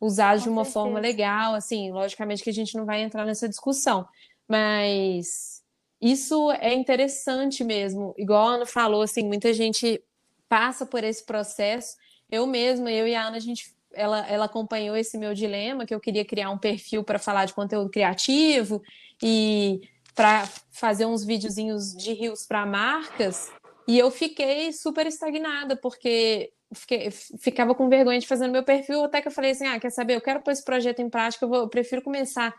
usado 0.00 0.42
de 0.42 0.48
uma 0.48 0.64
certeza. 0.64 0.84
forma 0.84 1.00
legal, 1.00 1.54
assim, 1.54 1.90
logicamente 1.90 2.42
que 2.42 2.50
a 2.50 2.52
gente 2.54 2.76
não 2.76 2.84
vai 2.84 3.02
entrar 3.02 3.24
nessa 3.24 3.48
discussão, 3.48 4.06
mas 4.46 5.62
isso 6.00 6.52
é 6.52 6.74
interessante 6.74 7.64
mesmo. 7.64 8.14
Igual 8.18 8.46
a 8.46 8.54
Ana 8.54 8.66
falou, 8.66 9.02
assim, 9.02 9.24
muita 9.24 9.52
gente 9.52 10.02
passa 10.48 10.84
por 10.84 11.02
esse 11.02 11.24
processo 11.24 11.96
eu 12.34 12.46
mesma, 12.46 12.90
eu 12.90 13.06
e 13.06 13.14
a 13.14 13.26
Ana, 13.26 13.36
a 13.36 13.40
gente 13.40 13.74
ela, 13.96 14.26
ela 14.28 14.44
acompanhou 14.46 14.96
esse 14.96 15.16
meu 15.16 15.34
dilema, 15.34 15.86
que 15.86 15.94
eu 15.94 16.00
queria 16.00 16.24
criar 16.24 16.50
um 16.50 16.58
perfil 16.58 17.04
para 17.04 17.18
falar 17.18 17.44
de 17.44 17.54
conteúdo 17.54 17.90
criativo 17.90 18.82
e 19.22 19.80
para 20.14 20.48
fazer 20.70 21.06
uns 21.06 21.24
videozinhos 21.24 21.94
de 21.94 22.12
rios 22.12 22.46
para 22.46 22.66
marcas. 22.66 23.52
E 23.86 23.98
eu 23.98 24.10
fiquei 24.10 24.72
super 24.72 25.06
estagnada, 25.06 25.76
porque 25.76 26.52
fiquei, 26.72 27.10
ficava 27.10 27.74
com 27.74 27.88
vergonha 27.88 28.18
de 28.18 28.26
fazer 28.26 28.46
no 28.46 28.52
meu 28.52 28.64
perfil, 28.64 29.04
até 29.04 29.20
que 29.20 29.28
eu 29.28 29.32
falei 29.32 29.52
assim: 29.52 29.66
ah, 29.66 29.78
quer 29.78 29.90
saber, 29.90 30.16
eu 30.16 30.20
quero 30.20 30.42
pôr 30.42 30.50
esse 30.50 30.64
projeto 30.64 31.00
em 31.00 31.10
prática, 31.10 31.44
eu, 31.44 31.48
vou, 31.48 31.58
eu 31.58 31.68
prefiro 31.68 32.02
começar 32.02 32.54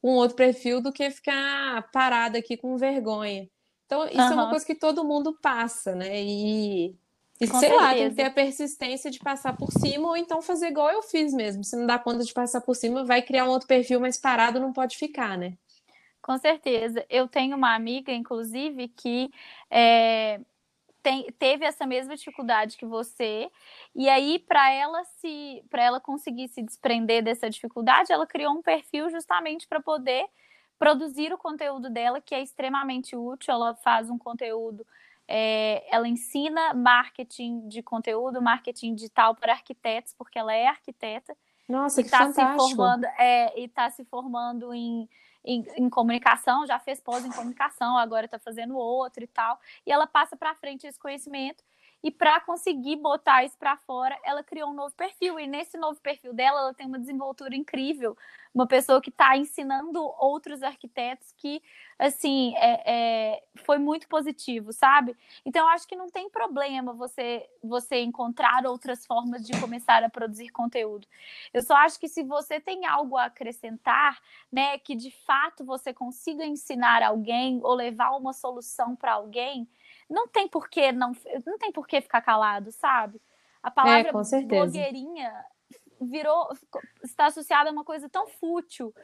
com 0.00 0.10
outro 0.10 0.36
perfil 0.36 0.80
do 0.80 0.92
que 0.92 1.10
ficar 1.10 1.90
parada 1.90 2.38
aqui 2.38 2.56
com 2.56 2.76
vergonha. 2.76 3.48
Então, 3.86 4.06
isso 4.06 4.16
uhum. 4.16 4.30
é 4.30 4.34
uma 4.34 4.50
coisa 4.50 4.66
que 4.66 4.74
todo 4.74 5.04
mundo 5.04 5.36
passa, 5.40 5.94
né? 5.94 6.22
E 6.22 6.94
e 7.40 7.46
Com 7.46 7.58
sei 7.58 7.68
certeza. 7.68 7.82
lá, 7.82 7.94
tem 7.94 8.08
que 8.10 8.16
ter 8.16 8.24
a 8.24 8.30
persistência 8.30 9.10
de 9.10 9.20
passar 9.20 9.56
por 9.56 9.70
cima, 9.72 10.08
ou 10.08 10.16
então 10.16 10.42
fazer 10.42 10.68
igual 10.68 10.90
eu 10.90 11.02
fiz 11.02 11.32
mesmo. 11.32 11.62
Se 11.64 11.76
não 11.76 11.86
dá 11.86 11.98
conta 11.98 12.24
de 12.24 12.32
passar 12.32 12.60
por 12.60 12.74
cima, 12.74 13.04
vai 13.04 13.22
criar 13.22 13.44
um 13.44 13.50
outro 13.50 13.68
perfil, 13.68 14.00
mas 14.00 14.18
parado 14.18 14.58
não 14.60 14.72
pode 14.72 14.96
ficar, 14.96 15.38
né? 15.38 15.56
Com 16.22 16.36
certeza. 16.38 17.04
Eu 17.08 17.28
tenho 17.28 17.56
uma 17.56 17.74
amiga, 17.74 18.12
inclusive, 18.12 18.88
que 18.88 19.30
é, 19.70 20.40
tem, 21.02 21.26
teve 21.38 21.64
essa 21.64 21.86
mesma 21.86 22.16
dificuldade 22.16 22.76
que 22.76 22.84
você, 22.84 23.50
e 23.94 24.08
aí, 24.08 24.38
para 24.40 24.70
ela 24.72 25.04
se 25.04 25.64
para 25.70 25.82
ela 25.82 26.00
conseguir 26.00 26.48
se 26.48 26.62
desprender 26.62 27.22
dessa 27.22 27.48
dificuldade, 27.48 28.12
ela 28.12 28.26
criou 28.26 28.52
um 28.52 28.62
perfil 28.62 29.08
justamente 29.10 29.66
para 29.66 29.80
poder 29.80 30.26
produzir 30.78 31.32
o 31.32 31.38
conteúdo 31.38 31.88
dela, 31.90 32.20
que 32.20 32.34
é 32.34 32.42
extremamente 32.42 33.16
útil. 33.16 33.54
Ela 33.54 33.74
faz 33.76 34.10
um 34.10 34.18
conteúdo 34.18 34.86
é, 35.28 35.84
ela 35.94 36.08
ensina 36.08 36.72
marketing 36.72 37.68
de 37.68 37.82
conteúdo, 37.82 38.40
marketing 38.40 38.94
digital 38.94 39.34
para 39.34 39.52
arquitetos, 39.52 40.14
porque 40.16 40.38
ela 40.38 40.54
é 40.54 40.66
arquiteta. 40.66 41.36
Nossa, 41.68 42.02
que 42.02 42.08
tá 42.08 42.20
fantástico. 42.20 42.68
Se 42.68 42.74
formando, 42.74 43.04
é, 43.18 43.60
e 43.60 43.64
está 43.66 43.90
se 43.90 44.02
formando 44.06 44.72
em, 44.72 45.06
em, 45.44 45.66
em, 45.76 45.90
comunicação, 45.90 46.66
já 46.66 46.78
fez 46.78 46.98
pós 46.98 47.26
em 47.26 47.30
comunicação, 47.30 47.98
agora 47.98 48.24
está 48.24 48.38
fazendo 48.38 48.74
outro 48.74 49.22
e 49.22 49.26
tal. 49.26 49.60
E 49.84 49.92
ela 49.92 50.06
passa 50.06 50.34
para 50.34 50.54
frente 50.54 50.86
esse 50.86 50.98
conhecimento 50.98 51.62
e 52.02 52.12
para 52.12 52.40
conseguir 52.40 52.96
botar 52.96 53.44
isso 53.44 53.58
para 53.58 53.76
fora, 53.76 54.16
ela 54.24 54.42
criou 54.42 54.70
um 54.70 54.74
novo 54.74 54.94
perfil. 54.94 55.38
E 55.38 55.48
nesse 55.48 55.76
novo 55.76 56.00
perfil 56.00 56.32
dela, 56.32 56.60
ela 56.60 56.74
tem 56.74 56.86
uma 56.86 56.98
desenvoltura 56.98 57.56
incrível. 57.56 58.16
Uma 58.54 58.68
pessoa 58.68 59.00
que 59.00 59.10
está 59.10 59.36
ensinando 59.36 60.00
outros 60.18 60.62
arquitetos 60.62 61.32
que, 61.36 61.60
assim, 61.98 62.54
é, 62.56 62.82
é, 62.86 63.42
foi 63.56 63.78
muito 63.78 64.08
positivo, 64.08 64.72
sabe? 64.72 65.16
Então, 65.44 65.62
eu 65.62 65.68
acho 65.68 65.88
que 65.88 65.96
não 65.96 66.08
tem 66.08 66.30
problema 66.30 66.92
você, 66.92 67.48
você 67.62 68.00
encontrar 68.00 68.64
outras 68.64 69.04
formas 69.04 69.44
de 69.44 69.60
começar 69.60 70.02
a 70.04 70.08
produzir 70.08 70.50
conteúdo. 70.50 71.06
Eu 71.52 71.62
só 71.62 71.74
acho 71.74 71.98
que 71.98 72.08
se 72.08 72.22
você 72.22 72.60
tem 72.60 72.86
algo 72.86 73.16
a 73.16 73.24
acrescentar, 73.24 74.20
né, 74.52 74.78
que 74.78 74.94
de 74.94 75.10
fato 75.26 75.64
você 75.64 75.92
consiga 75.92 76.46
ensinar 76.46 77.02
alguém 77.02 77.60
ou 77.62 77.74
levar 77.74 78.16
uma 78.16 78.32
solução 78.32 78.94
para 78.94 79.14
alguém, 79.14 79.68
não 80.08 80.26
tem 80.26 80.48
por 80.48 80.68
que 80.68 80.92
não, 80.92 81.12
não 81.46 81.58
tem 81.58 81.72
por 81.72 81.86
que 81.86 82.00
ficar 82.00 82.20
calado, 82.20 82.72
sabe? 82.72 83.20
A 83.62 83.70
palavra 83.70 84.10
é, 84.10 84.42
blogueirinha 84.42 85.44
virou 86.00 86.48
está 87.02 87.26
associada 87.26 87.70
a 87.70 87.72
uma 87.72 87.84
coisa 87.84 88.08
tão 88.08 88.26
fútil. 88.26 88.94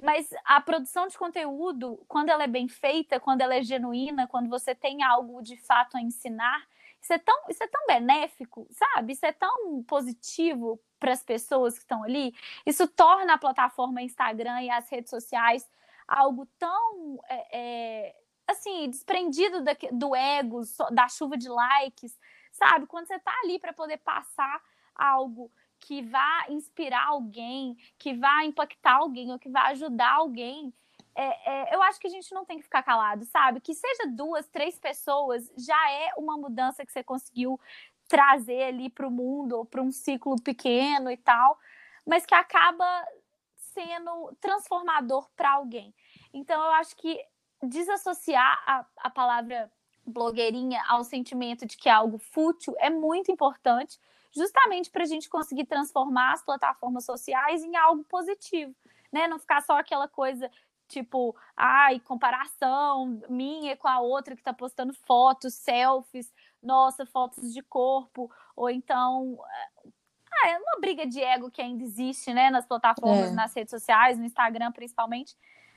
Mas 0.00 0.28
a 0.44 0.60
produção 0.60 1.06
de 1.06 1.16
conteúdo, 1.16 2.04
quando 2.06 2.28
ela 2.28 2.44
é 2.44 2.46
bem 2.46 2.68
feita, 2.68 3.18
quando 3.18 3.40
ela 3.40 3.54
é 3.54 3.62
genuína, 3.62 4.26
quando 4.26 4.48
você 4.48 4.74
tem 4.74 5.02
algo 5.02 5.42
de 5.42 5.56
fato 5.56 5.96
a 5.96 6.02
ensinar, 6.02 6.66
isso 7.00 7.12
é 7.12 7.18
tão, 7.18 7.44
isso 7.48 7.62
é 7.62 7.66
tão 7.66 7.86
benéfico, 7.86 8.66
sabe? 8.70 9.14
Isso 9.14 9.24
é 9.24 9.32
tão 9.32 9.82
positivo 9.84 10.78
para 10.98 11.12
as 11.12 11.22
pessoas 11.22 11.74
que 11.74 11.80
estão 11.80 12.02
ali. 12.02 12.34
Isso 12.66 12.86
torna 12.86 13.34
a 13.34 13.38
plataforma 13.38 14.02
Instagram 14.02 14.62
e 14.62 14.70
as 14.70 14.88
redes 14.90 15.08
sociais 15.08 15.66
algo 16.06 16.46
tão 16.58 17.18
é, 17.28 17.58
é, 17.58 18.16
assim, 18.46 18.88
desprendido 18.88 19.62
da, 19.62 19.76
do 19.92 20.14
ego, 20.14 20.62
da 20.92 21.08
chuva 21.08 21.36
de 21.36 21.48
likes, 21.48 22.18
sabe? 22.52 22.86
Quando 22.86 23.06
você 23.06 23.18
tá 23.18 23.32
ali 23.42 23.58
para 23.58 23.72
poder 23.72 23.98
passar 23.98 24.62
algo 24.94 25.50
que 25.78 26.02
vá 26.02 26.46
inspirar 26.48 27.06
alguém, 27.06 27.76
que 27.98 28.14
vá 28.14 28.44
impactar 28.44 28.96
alguém 28.96 29.30
ou 29.30 29.38
que 29.38 29.48
vá 29.48 29.68
ajudar 29.68 30.14
alguém, 30.14 30.72
é, 31.14 31.70
é, 31.70 31.74
eu 31.74 31.82
acho 31.82 31.98
que 31.98 32.06
a 32.06 32.10
gente 32.10 32.32
não 32.34 32.44
tem 32.44 32.58
que 32.58 32.64
ficar 32.64 32.82
calado, 32.82 33.24
sabe? 33.24 33.60
Que 33.60 33.74
seja 33.74 34.06
duas, 34.06 34.46
três 34.48 34.78
pessoas, 34.78 35.50
já 35.56 35.90
é 35.90 36.12
uma 36.16 36.36
mudança 36.36 36.84
que 36.84 36.92
você 36.92 37.02
conseguiu 37.02 37.58
trazer 38.06 38.64
ali 38.64 38.88
para 38.90 39.08
o 39.08 39.10
mundo 39.10 39.54
ou 39.54 39.64
para 39.64 39.82
um 39.82 39.90
ciclo 39.90 40.36
pequeno 40.40 41.10
e 41.10 41.16
tal, 41.16 41.58
mas 42.06 42.24
que 42.24 42.34
acaba 42.34 42.86
sendo 43.56 44.34
transformador 44.40 45.28
para 45.34 45.52
alguém. 45.52 45.94
Então, 46.32 46.62
eu 46.62 46.72
acho 46.72 46.94
que 46.96 47.18
desassociar 47.62 48.62
a, 48.66 48.86
a 48.98 49.10
palavra 49.10 49.70
blogueirinha 50.06 50.82
ao 50.88 51.02
sentimento 51.02 51.66
de 51.66 51.76
que 51.76 51.88
é 51.88 51.92
algo 51.92 52.18
fútil 52.18 52.74
é 52.78 52.88
muito 52.88 53.32
importante, 53.32 53.98
justamente 54.32 54.90
para 54.90 55.02
a 55.02 55.06
gente 55.06 55.28
conseguir 55.28 55.64
transformar 55.64 56.32
as 56.32 56.44
plataformas 56.44 57.04
sociais 57.04 57.64
em 57.64 57.76
algo 57.76 58.04
positivo, 58.04 58.74
né? 59.12 59.26
Não 59.26 59.38
ficar 59.38 59.62
só 59.62 59.78
aquela 59.78 60.06
coisa 60.06 60.50
tipo, 60.88 61.34
ai, 61.56 61.98
comparação 62.00 63.20
minha 63.28 63.76
com 63.76 63.88
a 63.88 63.98
outra 63.98 64.34
que 64.34 64.40
está 64.40 64.52
postando 64.52 64.92
fotos, 64.92 65.54
selfies, 65.54 66.32
nossa, 66.62 67.04
fotos 67.04 67.52
de 67.52 67.62
corpo, 67.62 68.30
ou 68.54 68.70
então 68.70 69.38
ah, 70.32 70.48
é 70.48 70.58
uma 70.58 70.80
briga 70.80 71.06
de 71.06 71.20
ego 71.20 71.50
que 71.50 71.62
ainda 71.62 71.82
existe, 71.82 72.32
né, 72.32 72.50
nas 72.50 72.66
plataformas, 72.66 73.30
é. 73.30 73.34
nas 73.34 73.54
redes 73.54 73.70
sociais, 73.70 74.18
no 74.18 74.24
Instagram 74.24 74.70
principalmente, 74.72 75.36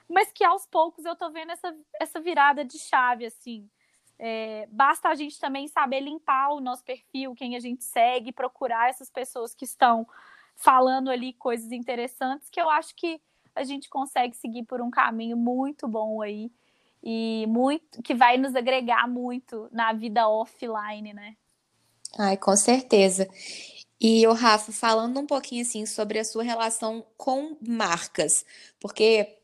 mas 0.09 0.31
que 0.31 0.43
aos 0.43 0.65
poucos 0.65 1.05
eu 1.05 1.15
tô 1.15 1.29
vendo 1.29 1.51
essa, 1.51 1.75
essa 1.99 2.19
virada 2.19 2.65
de 2.65 2.79
chave, 2.79 3.25
assim. 3.25 3.69
É, 4.17 4.67
basta 4.71 5.07
a 5.07 5.15
gente 5.15 5.39
também 5.39 5.67
saber 5.67 6.01
limpar 6.01 6.49
o 6.49 6.59
nosso 6.59 6.83
perfil, 6.83 7.33
quem 7.35 7.55
a 7.55 7.59
gente 7.59 7.83
segue, 7.83 8.33
procurar 8.33 8.89
essas 8.89 9.09
pessoas 9.09 9.55
que 9.55 9.63
estão 9.63 10.05
falando 10.55 11.09
ali 11.09 11.31
coisas 11.31 11.71
interessantes, 11.71 12.49
que 12.49 12.59
eu 12.59 12.69
acho 12.69 12.93
que 12.95 13.21
a 13.55 13.63
gente 13.63 13.89
consegue 13.89 14.35
seguir 14.35 14.63
por 14.63 14.81
um 14.81 14.91
caminho 14.91 15.37
muito 15.37 15.87
bom 15.87 16.21
aí 16.21 16.51
e 17.01 17.45
muito 17.47 18.01
que 18.01 18.13
vai 18.13 18.37
nos 18.37 18.55
agregar 18.55 19.07
muito 19.07 19.69
na 19.71 19.93
vida 19.93 20.27
offline, 20.27 21.13
né? 21.13 21.37
Ai, 22.17 22.35
com 22.35 22.55
certeza. 22.57 23.29
E 24.01 24.25
o 24.27 24.33
Rafa, 24.33 24.71
falando 24.71 25.19
um 25.19 25.25
pouquinho 25.25 25.61
assim 25.61 25.85
sobre 25.85 26.19
a 26.19 26.25
sua 26.25 26.43
relação 26.43 27.05
com 27.17 27.55
marcas, 27.61 28.45
porque 28.79 29.38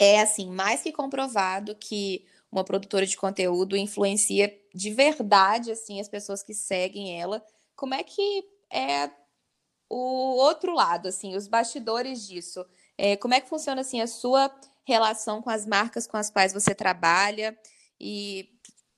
é 0.00 0.22
assim, 0.22 0.50
mais 0.50 0.82
que 0.82 0.90
comprovado 0.90 1.76
que 1.76 2.26
uma 2.50 2.64
produtora 2.64 3.06
de 3.06 3.16
conteúdo 3.16 3.76
influencia 3.76 4.58
de 4.74 4.92
verdade 4.92 5.70
assim 5.70 6.00
as 6.00 6.08
pessoas 6.08 6.42
que 6.42 6.54
seguem 6.54 7.20
ela. 7.20 7.44
Como 7.76 7.94
é 7.94 8.02
que 8.02 8.44
é 8.72 9.10
o 9.88 10.36
outro 10.36 10.72
lado, 10.72 11.08
assim, 11.08 11.36
os 11.36 11.46
bastidores 11.46 12.26
disso? 12.26 12.64
É, 12.96 13.16
como 13.16 13.34
é 13.34 13.40
que 13.40 13.48
funciona 13.48 13.82
assim 13.82 14.00
a 14.00 14.06
sua 14.06 14.50
relação 14.84 15.42
com 15.42 15.50
as 15.50 15.66
marcas 15.66 16.06
com 16.06 16.16
as 16.16 16.30
quais 16.30 16.52
você 16.52 16.74
trabalha 16.74 17.56
e 18.00 18.48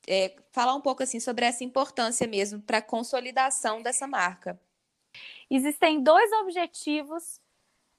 é, 0.06 0.36
falar 0.52 0.74
um 0.74 0.80
pouco 0.80 1.02
assim 1.02 1.18
sobre 1.18 1.44
essa 1.44 1.64
importância 1.64 2.26
mesmo 2.26 2.60
para 2.62 2.78
a 2.78 2.82
consolidação 2.82 3.82
dessa 3.82 4.06
marca. 4.06 4.60
Existem 5.50 6.00
dois 6.00 6.30
objetivos 6.32 7.40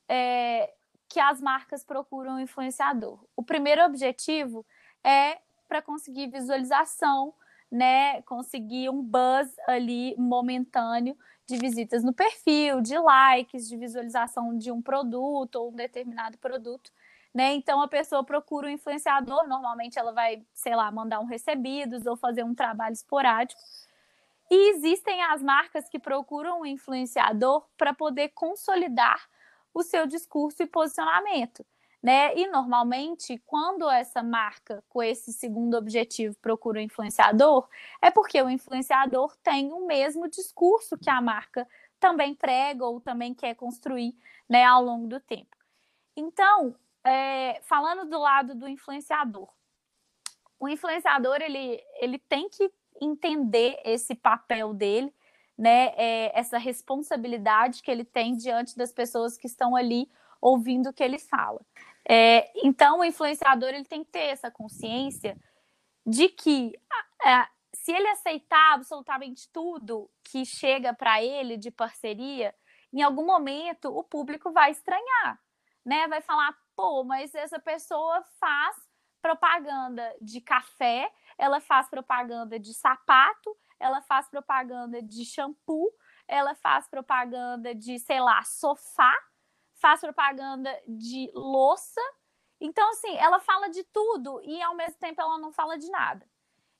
é, 0.08 0.74
que 1.14 1.20
as 1.20 1.40
marcas 1.40 1.84
procuram 1.84 2.40
influenciador. 2.40 3.24
O 3.36 3.44
primeiro 3.44 3.86
objetivo 3.86 4.66
é 5.04 5.38
para 5.68 5.80
conseguir 5.80 6.28
visualização, 6.28 7.32
né, 7.72 8.24
conseguir 8.24 8.90
um 8.90 9.00
buzz 9.00 9.56
ali 9.68 10.16
momentâneo 10.18 11.16
de 11.46 11.56
visitas 11.58 12.04
no 12.04 12.14
perfil, 12.14 12.82
de 12.82 12.98
likes, 12.98 13.70
de 13.70 13.78
visualização 13.78 14.58
de 14.58 14.72
um 14.72 14.82
produto 14.82 15.58
ou 15.58 15.70
um 15.70 15.76
determinado 15.76 16.36
produto. 16.40 16.92
Né? 17.32 17.54
Então 17.54 17.80
a 17.80 17.88
pessoa 17.88 18.24
procura 18.24 18.68
um 18.68 18.72
influenciador, 18.72 19.48
normalmente 19.48 20.00
ela 20.00 20.14
vai, 20.14 20.44
sei 20.52 20.76
lá, 20.76 20.92
mandar 20.92 21.20
um 21.20 21.26
recebidos 21.26 22.08
ou 22.08 22.18
fazer 22.18 22.44
um 22.44 22.56
trabalho 22.56 22.94
esporádico. 22.94 23.62
E 24.50 24.72
existem 24.72 25.22
as 25.22 25.44
marcas 25.44 25.88
que 25.88 26.00
procuram 26.00 26.62
um 26.62 26.66
influenciador 26.66 27.64
para 27.78 27.94
poder 27.94 28.30
consolidar 28.30 29.30
o 29.74 29.84
seu 29.84 30.06
discurso 30.06 30.64
e 30.64 30.68
posicionamento. 30.68 31.66
Né? 32.02 32.36
E 32.36 32.48
normalmente, 32.48 33.42
quando 33.46 33.90
essa 33.90 34.22
marca 34.22 34.84
com 34.90 35.02
esse 35.02 35.32
segundo 35.32 35.78
objetivo 35.78 36.36
procura 36.42 36.80
um 36.80 36.84
influenciador, 36.84 37.68
é 38.02 38.12
porque 38.12 38.42
o 38.42 38.50
influenciador 38.50 39.34
tem 39.38 39.72
o 39.72 39.86
mesmo 39.88 40.28
discurso 40.28 40.98
que 40.98 41.10
a 41.10 41.22
marca 41.22 41.66
também 42.02 42.36
prega 42.36 42.86
ou 42.86 43.00
também 43.00 43.34
quer 43.34 43.56
construir 43.56 44.14
né, 44.50 44.66
ao 44.66 44.84
longo 44.84 45.08
do 45.08 45.22
tempo. 45.22 45.56
Então, 46.14 46.76
é, 47.06 47.62
falando 47.64 48.10
do 48.10 48.20
lado 48.20 48.54
do 48.54 48.68
influenciador, 48.68 49.48
o 50.60 50.68
influenciador 50.68 51.42
ele, 51.42 51.82
ele 52.00 52.20
tem 52.20 52.50
que 52.50 52.70
entender 53.02 53.80
esse 53.84 54.14
papel 54.14 54.74
dele, 54.74 55.14
né? 55.58 55.94
É, 55.96 56.38
essa 56.38 56.58
responsabilidade 56.58 57.82
que 57.82 57.92
ele 57.92 58.04
tem 58.04 58.36
diante 58.36 58.78
das 58.78 58.92
pessoas 58.92 59.38
que 59.38 59.48
estão 59.48 59.76
ali 59.76 60.10
ouvindo 60.42 60.90
o 60.90 60.94
que 60.94 61.04
ele 61.04 61.20
fala. 61.20 61.62
É, 62.08 62.52
então, 62.66 63.00
o 63.00 63.06
influenciador 63.06 63.70
ele 63.70 63.86
tem 63.86 64.04
que 64.04 64.12
ter 64.12 64.28
essa 64.28 64.52
consciência 64.52 65.38
de 66.06 66.28
que 66.28 66.74
é, 67.26 67.48
se 67.74 67.92
ele 67.92 68.08
aceitar 68.10 68.74
absolutamente 68.74 69.50
tudo 69.52 70.10
que 70.24 70.46
chega 70.46 70.94
para 70.94 71.24
ele 71.24 71.58
de 71.58 71.72
parceria, 71.72 72.54
em 72.92 73.02
algum 73.02 73.26
momento 73.26 73.86
o 73.86 74.04
público 74.04 74.52
vai 74.52 74.72
estranhar, 74.72 75.40
né? 75.86 76.08
Vai 76.08 76.22
falar, 76.22 76.56
pô, 76.76 77.04
mas 77.04 77.34
essa 77.34 77.60
pessoa 77.60 78.24
faz 78.40 78.76
propaganda 79.22 80.14
de 80.22 80.42
café, 80.42 81.12
ela 81.38 81.60
faz 81.62 81.90
propaganda 81.90 82.60
de 82.60 82.74
sapato, 82.74 83.58
ela 83.84 84.02
faz 84.02 84.30
propaganda 84.30 85.02
de 85.02 85.26
shampoo, 85.26 85.92
ela 86.28 86.56
faz 86.56 86.88
propaganda 86.88 87.76
de, 87.76 88.00
sei 88.00 88.20
lá, 88.20 88.42
sofá, 88.44 89.14
faz 89.76 90.00
propaganda 90.00 90.72
de 90.88 91.30
louça. 91.36 92.02
Então, 92.62 92.90
assim, 92.92 93.16
ela 93.18 93.40
fala 93.42 93.70
de 93.70 93.84
tudo 93.84 94.42
e 94.44 94.62
ao 94.62 94.74
mesmo 94.76 94.96
tempo 95.00 95.22
ela 95.22 95.38
não 95.38 95.52
fala 95.52 95.78
de 95.78 95.90
nada. 95.90 96.26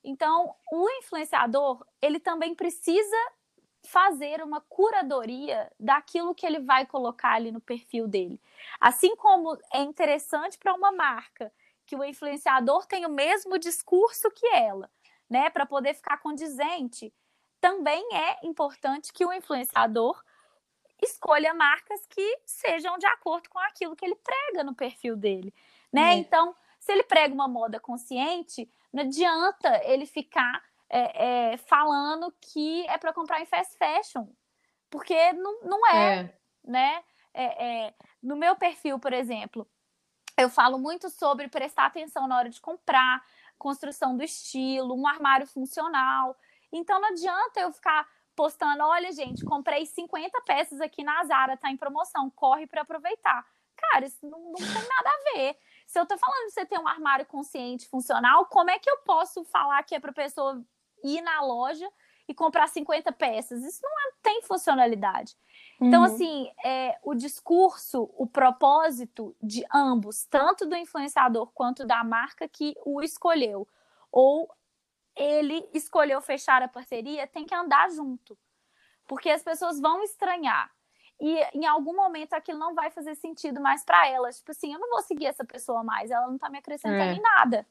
Então, 0.02 0.54
o 0.72 0.88
influenciador, 0.98 1.86
ele 2.00 2.18
também 2.18 2.54
precisa 2.54 3.16
fazer 3.86 4.42
uma 4.42 4.62
curadoria 4.62 5.70
daquilo 5.78 6.34
que 6.34 6.46
ele 6.46 6.60
vai 6.60 6.86
colocar 6.86 7.34
ali 7.34 7.52
no 7.52 7.60
perfil 7.60 8.08
dele. 8.08 8.40
Assim 8.80 9.14
como 9.16 9.58
é 9.72 9.82
interessante 9.82 10.58
para 10.58 10.74
uma 10.74 10.90
marca 10.90 11.52
que 11.86 11.94
o 11.94 12.02
influenciador 12.02 12.86
tenha 12.86 13.08
o 13.08 13.12
mesmo 13.12 13.58
discurso 13.58 14.30
que 14.30 14.46
ela, 14.46 14.90
né, 15.34 15.50
para 15.50 15.66
poder 15.66 15.94
ficar 15.94 16.18
condizente, 16.18 17.12
também 17.60 18.06
é 18.14 18.46
importante 18.46 19.12
que 19.12 19.26
o 19.26 19.32
influenciador 19.32 20.22
escolha 21.02 21.52
marcas 21.52 22.06
que 22.06 22.38
sejam 22.46 22.96
de 22.98 23.06
acordo 23.06 23.50
com 23.50 23.58
aquilo 23.58 23.96
que 23.96 24.04
ele 24.04 24.14
prega 24.14 24.62
no 24.62 24.76
perfil 24.76 25.16
dele, 25.16 25.52
né? 25.92 26.12
É. 26.12 26.14
Então, 26.14 26.54
se 26.78 26.92
ele 26.92 27.02
prega 27.02 27.34
uma 27.34 27.48
moda 27.48 27.80
consciente, 27.80 28.70
não 28.92 29.02
adianta 29.02 29.82
ele 29.82 30.06
ficar 30.06 30.62
é, 30.88 31.52
é, 31.52 31.56
falando 31.56 32.32
que 32.40 32.86
é 32.86 32.96
para 32.96 33.12
comprar 33.12 33.40
em 33.40 33.46
fast 33.46 33.76
fashion, 33.76 34.28
porque 34.88 35.32
não, 35.32 35.62
não 35.62 35.86
é, 35.88 36.20
é. 36.20 36.38
né? 36.62 37.04
É, 37.34 37.44
é, 37.66 37.94
no 38.22 38.36
meu 38.36 38.54
perfil, 38.54 39.00
por 39.00 39.12
exemplo, 39.12 39.68
eu 40.38 40.48
falo 40.48 40.78
muito 40.78 41.10
sobre 41.10 41.48
prestar 41.48 41.86
atenção 41.86 42.28
na 42.28 42.38
hora 42.38 42.48
de 42.48 42.60
comprar, 42.60 43.20
construção 43.58 44.16
do 44.16 44.22
estilo, 44.22 44.94
um 44.94 45.06
armário 45.06 45.46
funcional. 45.46 46.36
Então 46.72 47.00
não 47.00 47.08
adianta 47.08 47.60
eu 47.60 47.72
ficar 47.72 48.06
postando, 48.34 48.82
olha, 48.82 49.12
gente, 49.12 49.44
comprei 49.44 49.86
50 49.86 50.40
peças 50.42 50.80
aqui 50.80 51.04
na 51.04 51.24
Zara, 51.24 51.56
tá 51.56 51.70
em 51.70 51.76
promoção, 51.76 52.30
corre 52.30 52.66
para 52.66 52.82
aproveitar. 52.82 53.46
Cara, 53.76 54.06
isso 54.06 54.26
não, 54.26 54.38
não, 54.38 54.54
tem 54.54 54.66
nada 54.66 55.10
a 55.10 55.32
ver. 55.32 55.56
Se 55.86 55.98
eu 55.98 56.06
tô 56.06 56.16
falando 56.18 56.46
de 56.46 56.52
você 56.52 56.64
ter 56.64 56.78
um 56.78 56.88
armário 56.88 57.26
consciente, 57.26 57.88
funcional, 57.88 58.46
como 58.46 58.70
é 58.70 58.78
que 58.78 58.90
eu 58.90 58.98
posso 58.98 59.44
falar 59.44 59.82
que 59.82 59.94
é 59.94 60.00
para 60.00 60.12
pessoa 60.12 60.64
ir 61.02 61.20
na 61.20 61.42
loja 61.42 61.88
e 62.26 62.34
comprar 62.34 62.66
50 62.68 63.12
peças. 63.12 63.62
Isso 63.62 63.80
não 63.82 63.90
é, 63.90 64.12
tem 64.22 64.42
funcionalidade. 64.42 65.36
Então, 65.80 66.00
uhum. 66.00 66.06
assim, 66.06 66.50
é, 66.64 66.98
o 67.02 67.14
discurso, 67.14 68.10
o 68.16 68.26
propósito 68.26 69.34
de 69.42 69.64
ambos, 69.72 70.24
tanto 70.24 70.66
do 70.66 70.76
influenciador 70.76 71.50
quanto 71.52 71.86
da 71.86 72.02
marca 72.04 72.48
que 72.48 72.74
o 72.84 73.02
escolheu, 73.02 73.66
ou 74.10 74.48
ele 75.16 75.68
escolheu 75.72 76.20
fechar 76.20 76.62
a 76.62 76.68
parceria, 76.68 77.26
tem 77.26 77.44
que 77.44 77.54
andar 77.54 77.90
junto. 77.90 78.38
Porque 79.06 79.30
as 79.30 79.42
pessoas 79.42 79.80
vão 79.80 80.02
estranhar. 80.02 80.70
E 81.20 81.38
em 81.54 81.66
algum 81.66 81.94
momento 81.94 82.34
aquilo 82.34 82.58
não 82.58 82.74
vai 82.74 82.90
fazer 82.90 83.14
sentido 83.14 83.60
mais 83.60 83.84
para 83.84 84.08
elas. 84.08 84.38
Tipo 84.38 84.50
assim, 84.50 84.72
eu 84.72 84.80
não 84.80 84.90
vou 84.90 85.02
seguir 85.02 85.26
essa 85.26 85.44
pessoa 85.44 85.84
mais, 85.84 86.10
ela 86.10 86.26
não 86.26 86.38
tá 86.38 86.48
me 86.48 86.58
acrescentando 86.58 87.02
é. 87.02 87.14
em 87.14 87.20
nada. 87.20 87.66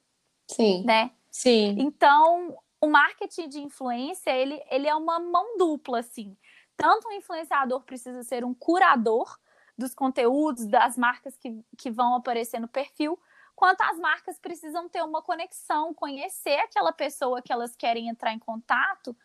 Sim. 0.47 0.83
Né? 0.83 1.11
Sim. 1.29 1.75
Então, 1.79 2.57
o 2.79 2.87
marketing 2.87 3.49
de 3.49 3.61
influência, 3.61 4.29
ele, 4.31 4.61
ele 4.69 4.87
é 4.87 4.95
uma 4.95 5.19
mão 5.19 5.57
dupla, 5.57 5.99
assim. 5.99 6.37
Tanto 6.75 7.07
o 7.07 7.11
influenciador 7.11 7.81
precisa 7.83 8.23
ser 8.23 8.43
um 8.43 8.53
curador 8.53 9.37
dos 9.77 9.93
conteúdos, 9.93 10.65
das 10.67 10.97
marcas 10.97 11.35
que, 11.37 11.63
que 11.77 11.89
vão 11.89 12.15
aparecer 12.15 12.59
no 12.59 12.67
perfil, 12.67 13.19
quanto 13.55 13.81
as 13.81 13.97
marcas 13.97 14.37
precisam 14.39 14.87
ter 14.89 15.03
uma 15.03 15.21
conexão, 15.21 15.93
conhecer 15.93 16.59
aquela 16.59 16.91
pessoa 16.91 17.41
que 17.41 17.51
elas 17.51 17.75
querem 17.75 18.09
entrar 18.09 18.33
em 18.33 18.39
contato 18.39 19.15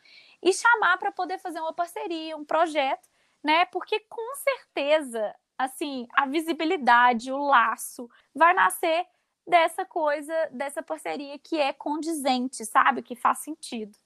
e 0.43 0.53
chamar 0.53 0.99
para 0.99 1.13
poder 1.13 1.39
fazer 1.39 1.61
uma 1.61 1.73
parceria, 1.73 2.37
um 2.37 2.45
projeto, 2.45 3.09
né? 3.43 3.65
Porque 3.67 4.01
com 4.01 4.35
certeza, 4.37 5.35
assim, 5.57 6.07
a 6.15 6.27
visibilidade, 6.27 7.33
o 7.33 7.39
laço 7.39 8.09
vai 8.35 8.55
nascer 8.55 9.07
dessa 9.47 9.85
coisa, 9.85 10.35
dessa 10.53 10.83
parceria 10.83 11.39
que 11.39 11.59
é 11.59 11.73
condizente, 11.73 12.65
sabe? 12.65 13.03
Que 13.03 13.17
faz 13.17 13.39
sentido. 13.39 13.97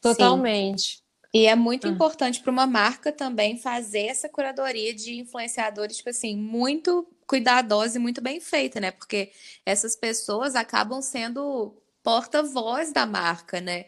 Totalmente. 0.00 0.96
Sim. 0.96 1.03
E 1.34 1.48
é 1.48 1.56
muito 1.56 1.88
uhum. 1.88 1.94
importante 1.94 2.40
para 2.40 2.52
uma 2.52 2.64
marca 2.64 3.10
também 3.10 3.58
fazer 3.58 4.06
essa 4.06 4.28
curadoria 4.28 4.94
de 4.94 5.16
influenciadores, 5.16 5.96
tipo 5.96 6.10
assim, 6.10 6.36
muito 6.36 7.04
cuidadosa 7.26 7.98
e 7.98 8.00
muito 8.00 8.20
bem 8.20 8.38
feita, 8.38 8.78
né? 8.78 8.92
Porque 8.92 9.32
essas 9.66 9.96
pessoas 9.96 10.54
acabam 10.54 11.02
sendo 11.02 11.74
porta-voz 12.04 12.92
da 12.92 13.04
marca, 13.04 13.60
né? 13.60 13.86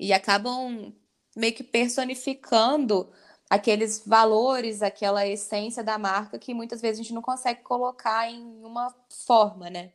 E 0.00 0.10
acabam 0.10 0.90
meio 1.36 1.52
que 1.52 1.62
personificando 1.62 3.12
aqueles 3.50 4.02
valores, 4.06 4.80
aquela 4.80 5.26
essência 5.26 5.84
da 5.84 5.98
marca 5.98 6.38
que 6.38 6.54
muitas 6.54 6.80
vezes 6.80 6.98
a 6.98 7.02
gente 7.02 7.12
não 7.14 7.20
consegue 7.20 7.60
colocar 7.60 8.30
em 8.30 8.64
uma 8.64 8.94
forma, 9.26 9.68
né? 9.68 9.92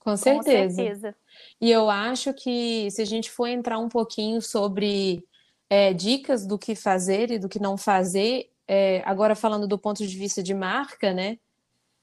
Com 0.00 0.16
certeza. 0.16 0.68
Com 0.68 0.74
certeza. 0.74 1.16
E 1.60 1.70
eu 1.70 1.88
acho 1.88 2.34
que 2.34 2.90
se 2.90 3.00
a 3.00 3.04
gente 3.04 3.30
for 3.30 3.46
entrar 3.46 3.78
um 3.78 3.88
pouquinho 3.88 4.42
sobre 4.42 5.24
é, 5.72 5.94
dicas 5.94 6.46
do 6.46 6.58
que 6.58 6.74
fazer 6.74 7.30
e 7.30 7.38
do 7.38 7.48
que 7.48 7.58
não 7.58 7.78
fazer, 7.78 8.50
é, 8.68 9.00
agora 9.06 9.34
falando 9.34 9.66
do 9.66 9.78
ponto 9.78 10.06
de 10.06 10.18
vista 10.18 10.42
de 10.42 10.52
marca, 10.52 11.14
né? 11.14 11.38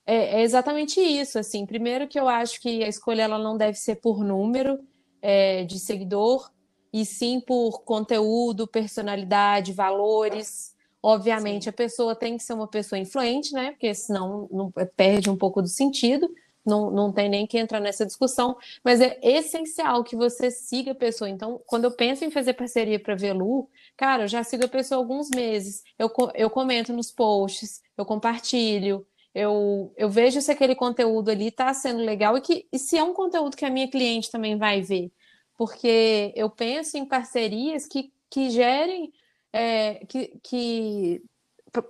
É, 0.07 0.39
é, 0.39 0.41
exatamente 0.41 0.99
isso. 0.99 1.37
Assim, 1.37 1.67
primeiro 1.67 2.07
que 2.07 2.19
eu 2.19 2.27
acho 2.27 2.59
que 2.59 2.83
a 2.83 2.87
escolha 2.87 3.21
ela 3.21 3.37
não 3.37 3.55
deve 3.55 3.77
ser 3.77 3.97
por 3.97 4.23
número 4.23 4.79
é, 5.21 5.65
de 5.65 5.77
seguidor, 5.77 6.51
e 6.91 7.05
sim 7.05 7.39
por 7.39 7.83
conteúdo, 7.83 8.67
personalidade, 8.67 9.71
valores. 9.71 10.75
Obviamente, 10.99 11.65
sim. 11.65 11.69
a 11.69 11.73
pessoa 11.73 12.15
tem 12.15 12.37
que 12.37 12.43
ser 12.43 12.53
uma 12.53 12.67
pessoa 12.67 12.97
influente, 12.97 13.53
né? 13.53 13.69
Porque 13.69 13.93
senão 13.93 14.49
não, 14.51 14.71
perde 14.97 15.29
um 15.29 15.37
pouco 15.37 15.61
do 15.61 15.67
sentido 15.67 16.27
não, 16.65 16.91
não 16.91 17.11
tem 17.11 17.29
nem 17.29 17.47
que 17.47 17.57
entrar 17.57 17.79
nessa 17.79 18.05
discussão, 18.05 18.57
mas 18.83 19.01
é 19.01 19.17
essencial 19.21 20.03
que 20.03 20.15
você 20.15 20.51
siga 20.51 20.91
a 20.91 20.95
pessoa. 20.95 21.29
Então, 21.29 21.61
quando 21.65 21.85
eu 21.85 21.91
penso 21.91 22.25
em 22.25 22.31
fazer 22.31 22.53
parceria 22.53 22.99
para 22.99 23.15
Velu, 23.15 23.69
cara, 23.97 24.23
eu 24.23 24.27
já 24.27 24.43
sigo 24.43 24.65
a 24.65 24.67
pessoa 24.67 24.99
há 24.99 25.01
alguns 25.01 25.29
meses, 25.29 25.83
eu, 25.97 26.11
eu 26.35 26.49
comento 26.49 26.93
nos 26.93 27.11
posts, 27.11 27.81
eu 27.97 28.05
compartilho, 28.05 29.05
eu, 29.33 29.93
eu 29.97 30.09
vejo 30.09 30.41
se 30.41 30.51
aquele 30.51 30.75
conteúdo 30.75 31.29
ali 31.29 31.47
está 31.47 31.73
sendo 31.73 31.99
legal 31.99 32.37
e, 32.37 32.41
que, 32.41 32.67
e 32.71 32.79
se 32.79 32.97
é 32.97 33.03
um 33.03 33.13
conteúdo 33.13 33.55
que 33.55 33.65
a 33.65 33.69
minha 33.69 33.89
cliente 33.89 34.31
também 34.31 34.57
vai 34.57 34.81
ver. 34.81 35.11
Porque 35.57 36.33
eu 36.35 36.49
penso 36.49 36.97
em 36.97 37.05
parcerias 37.05 37.87
que, 37.87 38.11
que 38.29 38.49
gerem, 38.49 39.13
é, 39.53 40.05
que, 40.05 40.39
que 40.43 41.21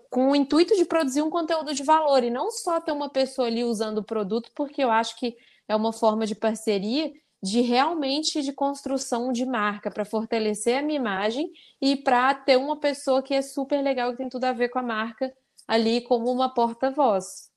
com 0.10 0.32
o 0.32 0.36
intuito 0.36 0.76
de 0.76 0.86
produzir 0.86 1.22
um 1.22 1.30
conteúdo 1.30 1.74
de 1.74 1.84
valor 1.84 2.24
e 2.24 2.30
não 2.30 2.52
só 2.52 2.80
ter 2.82 2.92
uma 2.92 3.10
pessoa 3.10 3.48
ali 3.48 3.64
usando 3.64 4.00
o 4.00 4.04
produto, 4.04 4.52
porque 4.54 4.84
eu 4.84 4.92
acho 4.92 5.18
que 5.18 5.38
é 5.68 5.76
uma 5.76 5.94
forma 5.94 6.26
de 6.26 6.36
parceria 6.36 7.14
de 7.42 7.62
realmente 7.62 8.42
de 8.42 8.52
construção 8.52 9.32
de 9.32 9.46
marca 9.46 9.90
para 9.90 10.04
fortalecer 10.04 10.78
a 10.78 10.82
minha 10.82 11.00
imagem 11.00 11.52
e 11.82 11.96
para 11.96 12.34
ter 12.34 12.58
uma 12.58 12.78
pessoa 12.78 13.24
que 13.24 13.34
é 13.34 13.42
super 13.42 13.82
legal 13.82 14.12
que 14.12 14.18
tem 14.18 14.30
tudo 14.30 14.44
a 14.44 14.52
ver 14.52 14.70
com 14.70 14.80
a 14.80 14.84
marca 14.84 15.34
ali 15.68 16.02
como 16.02 16.32
uma 16.32 16.54
porta-voz. 16.54 17.50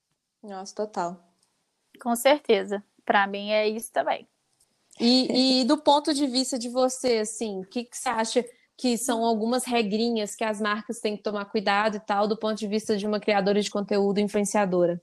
Nossa, 0.42 0.74
total. 0.74 1.20
Com 2.00 2.14
certeza. 2.14 2.82
Para 3.04 3.26
mim 3.26 3.50
é 3.50 3.68
isso 3.68 3.90
também. 3.90 4.28
E, 5.00 5.60
e, 5.60 5.64
do 5.64 5.78
ponto 5.78 6.12
de 6.12 6.26
vista 6.26 6.58
de 6.58 6.68
você, 6.68 7.18
assim, 7.18 7.60
o 7.60 7.66
que, 7.66 7.84
que 7.84 7.96
você 7.96 8.08
acha 8.08 8.44
que 8.82 8.98
são 8.98 9.24
algumas 9.24 9.64
regrinhas 9.64 10.34
que 10.34 10.42
as 10.42 10.60
marcas 10.60 10.98
têm 10.98 11.16
que 11.16 11.22
tomar 11.22 11.44
cuidado 11.44 11.98
e 11.98 12.00
tal, 12.00 12.26
do 12.26 12.36
ponto 12.36 12.58
de 12.58 12.66
vista 12.66 12.96
de 12.96 13.06
uma 13.06 13.20
criadora 13.20 13.60
de 13.60 13.70
conteúdo 13.70 14.18
influenciadora? 14.18 15.00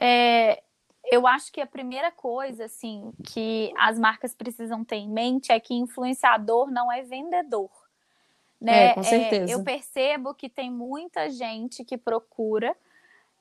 É, 0.00 0.62
eu 1.10 1.26
acho 1.26 1.50
que 1.50 1.60
a 1.60 1.66
primeira 1.66 2.12
coisa, 2.12 2.66
assim, 2.66 3.12
que 3.24 3.72
as 3.76 3.98
marcas 3.98 4.32
precisam 4.32 4.84
ter 4.84 4.94
em 4.94 5.10
mente 5.10 5.50
é 5.50 5.58
que 5.58 5.74
influenciador 5.74 6.70
não 6.70 6.90
é 6.92 7.02
vendedor. 7.02 7.68
Né? 8.60 8.90
É, 8.90 8.94
com 8.94 9.02
certeza. 9.02 9.50
É, 9.50 9.54
eu 9.56 9.64
percebo 9.64 10.32
que 10.32 10.48
tem 10.48 10.70
muita 10.70 11.28
gente 11.30 11.84
que 11.84 11.98
procura. 11.98 12.76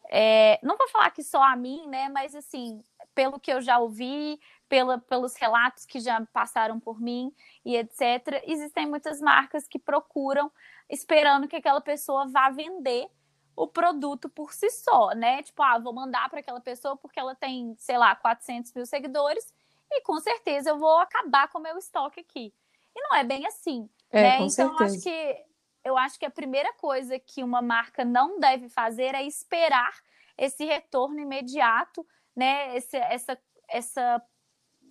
É, 0.09 0.59
não 0.63 0.77
vou 0.77 0.89
falar 0.89 1.11
que 1.11 1.21
só 1.21 1.43
a 1.43 1.55
mim, 1.55 1.85
né? 1.85 2.09
Mas 2.09 2.33
assim, 2.33 2.81
pelo 3.13 3.39
que 3.39 3.51
eu 3.51 3.61
já 3.61 3.77
ouvi, 3.79 4.39
pela, 4.67 4.97
pelos 4.97 5.35
relatos 5.35 5.85
que 5.85 5.99
já 5.99 6.25
passaram 6.33 6.79
por 6.79 6.99
mim 6.99 7.33
e 7.63 7.75
etc. 7.75 8.41
Existem 8.45 8.87
muitas 8.87 9.21
marcas 9.21 9.67
que 9.67 9.77
procuram 9.77 10.51
esperando 10.89 11.47
que 11.47 11.55
aquela 11.55 11.81
pessoa 11.81 12.27
vá 12.27 12.49
vender 12.49 13.07
o 13.55 13.67
produto 13.67 14.27
por 14.29 14.51
si 14.53 14.69
só, 14.69 15.11
né? 15.11 15.43
Tipo, 15.43 15.61
ah, 15.61 15.77
vou 15.77 15.93
mandar 15.93 16.29
para 16.29 16.39
aquela 16.39 16.59
pessoa 16.59 16.97
porque 16.97 17.19
ela 17.19 17.35
tem, 17.35 17.75
sei 17.77 17.97
lá, 17.97 18.15
400 18.15 18.73
mil 18.73 18.85
seguidores 18.85 19.53
e 19.91 20.01
com 20.01 20.19
certeza 20.19 20.71
eu 20.71 20.79
vou 20.79 20.97
acabar 20.97 21.47
com 21.49 21.59
o 21.59 21.61
meu 21.61 21.77
estoque 21.77 22.19
aqui. 22.19 22.53
E 22.95 23.01
não 23.01 23.15
é 23.15 23.23
bem 23.23 23.45
assim, 23.45 23.89
é, 24.11 24.21
né? 24.21 24.35
então, 24.37 24.49
certeza. 24.49 24.83
acho 24.85 25.03
que 25.03 25.45
eu 25.83 25.97
acho 25.97 26.17
que 26.17 26.25
a 26.25 26.31
primeira 26.31 26.71
coisa 26.73 27.19
que 27.19 27.43
uma 27.43 27.61
marca 27.61 28.05
não 28.05 28.39
deve 28.39 28.69
fazer 28.69 29.13
é 29.13 29.23
esperar 29.23 29.93
esse 30.37 30.63
retorno 30.63 31.19
imediato, 31.19 32.07
né? 32.35 32.75
Esse, 32.75 32.97
essa, 32.97 33.37
essa 33.69 34.21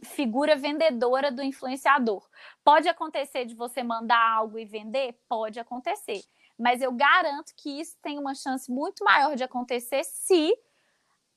figura 0.05 0.57
vendedora 0.57 1.31
do 1.31 1.43
influenciador. 1.43 2.29
Pode 2.65 2.89
acontecer 2.89 3.45
de 3.45 3.55
você 3.55 3.83
mandar 3.83 4.21
algo 4.21 4.59
e 4.59 4.65
vender? 4.65 5.19
Pode 5.29 5.61
acontecer. 5.61 6.23
Mas 6.59 6.83
eu 6.83 6.93
garanto 6.93 7.53
que 7.57 7.81
isso 7.81 7.97
tem 8.03 8.19
uma 8.19 8.35
chance 8.35 8.71
muito 8.71 9.05
maior 9.05 9.35
de 9.35 9.45
acontecer 9.45 10.05
se 10.05 10.53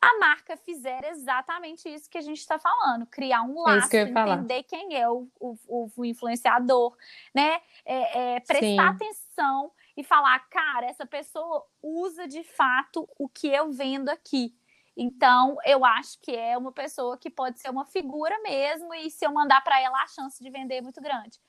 a 0.02 0.20
marca 0.20 0.56
fizer 0.56 1.04
exatamente 1.06 1.90
isso 1.90 2.10
que 2.10 2.18
a 2.18 2.22
gente 2.22 2.38
está 2.38 2.60
falando, 2.60 3.08
criar 3.08 3.42
um 3.42 3.68
é 3.68 3.76
laço, 3.76 3.96
é 3.96 4.02
entender 4.04 4.64
quem 4.64 4.96
é 4.96 5.10
o, 5.10 5.28
o, 5.40 5.90
o 5.96 6.06
influenciador, 6.06 6.96
né? 7.34 7.60
É, 7.84 8.36
é, 8.36 8.40
prestar 8.40 8.60
Sim. 8.60 8.80
atenção 8.80 9.72
e 9.98 10.04
falar, 10.04 10.38
cara, 10.50 10.86
essa 10.86 11.06
pessoa 11.08 11.66
usa 11.82 12.28
de 12.28 12.44
fato 12.44 13.10
o 13.18 13.28
que 13.28 13.48
eu 13.48 13.72
vendo 13.72 14.10
aqui. 14.10 14.54
Então, 14.98 15.58
eu 15.66 15.84
acho 15.84 16.20
que 16.22 16.36
é 16.36 16.58
uma 16.58 16.72
pessoa 16.72 17.18
que 17.18 17.30
pode 17.30 17.60
ser 17.60 17.70
uma 17.70 17.86
figura 17.86 18.38
mesmo, 18.42 18.94
e 18.94 19.10
se 19.10 19.26
eu 19.26 19.34
mandar 19.34 19.62
para 19.62 19.80
ela, 19.82 20.02
a 20.02 20.08
chance 20.08 20.42
de 20.42 20.50
vender 20.50 20.76
é 20.76 20.82
muito 20.82 21.02
grande. 21.02 21.40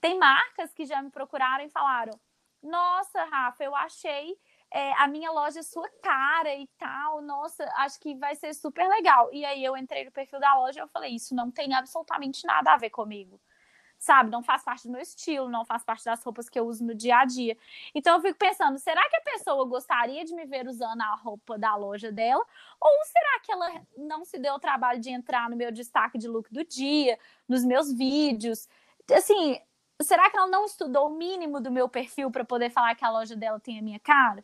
Tem 0.00 0.18
marcas 0.18 0.72
que 0.72 0.86
já 0.86 1.02
me 1.02 1.10
procuraram 1.10 1.64
e 1.64 1.70
falaram: 1.70 2.18
Nossa, 2.62 3.24
Rafa, 3.24 3.62
eu 3.64 3.74
achei 3.76 4.36
é, 4.72 4.92
a 4.94 5.06
minha 5.06 5.30
loja 5.30 5.62
sua 5.62 5.88
cara 6.02 6.54
e 6.54 6.66
tal, 6.78 7.22
nossa, 7.22 7.64
acho 7.76 8.00
que 8.00 8.14
vai 8.16 8.34
ser 8.34 8.54
super 8.54 8.88
legal. 8.88 9.30
E 9.32 9.44
aí 9.44 9.64
eu 9.64 9.76
entrei 9.76 10.04
no 10.04 10.12
perfil 10.12 10.40
da 10.40 10.54
loja 10.56 10.80
e 10.80 10.82
eu 10.82 10.88
falei: 10.88 11.14
Isso 11.14 11.34
não 11.34 11.50
tem 11.50 11.74
absolutamente 11.74 12.46
nada 12.46 12.72
a 12.72 12.76
ver 12.76 12.90
comigo 12.90 13.40
sabe? 14.00 14.30
Não 14.30 14.42
faz 14.42 14.64
parte 14.64 14.88
do 14.88 14.92
meu 14.92 15.00
estilo, 15.02 15.50
não 15.50 15.62
faz 15.62 15.84
parte 15.84 16.06
das 16.06 16.24
roupas 16.24 16.48
que 16.48 16.58
eu 16.58 16.66
uso 16.66 16.82
no 16.82 16.94
dia 16.94 17.18
a 17.18 17.24
dia. 17.26 17.56
Então 17.94 18.16
eu 18.16 18.20
fico 18.22 18.38
pensando, 18.38 18.78
será 18.78 19.06
que 19.10 19.16
a 19.16 19.20
pessoa 19.20 19.64
gostaria 19.66 20.24
de 20.24 20.34
me 20.34 20.46
ver 20.46 20.66
usando 20.66 21.02
a 21.02 21.14
roupa 21.14 21.58
da 21.58 21.76
loja 21.76 22.10
dela? 22.10 22.42
Ou 22.80 23.04
será 23.04 23.40
que 23.44 23.52
ela 23.52 23.86
não 23.98 24.24
se 24.24 24.38
deu 24.38 24.54
o 24.54 24.58
trabalho 24.58 24.98
de 24.98 25.10
entrar 25.10 25.50
no 25.50 25.56
meu 25.56 25.70
destaque 25.70 26.16
de 26.16 26.26
look 26.26 26.50
do 26.50 26.64
dia, 26.64 27.18
nos 27.46 27.62
meus 27.62 27.92
vídeos? 27.92 28.66
Assim, 29.14 29.60
será 30.00 30.30
que 30.30 30.36
ela 30.36 30.46
não 30.46 30.64
estudou 30.64 31.08
o 31.08 31.16
mínimo 31.16 31.60
do 31.60 31.70
meu 31.70 31.86
perfil 31.86 32.30
para 32.30 32.44
poder 32.44 32.70
falar 32.70 32.94
que 32.94 33.04
a 33.04 33.10
loja 33.10 33.36
dela 33.36 33.60
tem 33.60 33.78
a 33.78 33.82
minha 33.82 34.00
cara? 34.00 34.42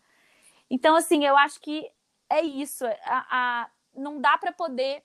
Então, 0.68 0.96
assim, 0.96 1.24
eu 1.24 1.36
acho 1.36 1.60
que 1.62 1.90
é 2.28 2.42
isso. 2.42 2.84
A, 2.84 3.26
a 3.30 3.70
não 3.94 4.20
dá 4.20 4.36
para 4.36 4.52
poder 4.52 5.02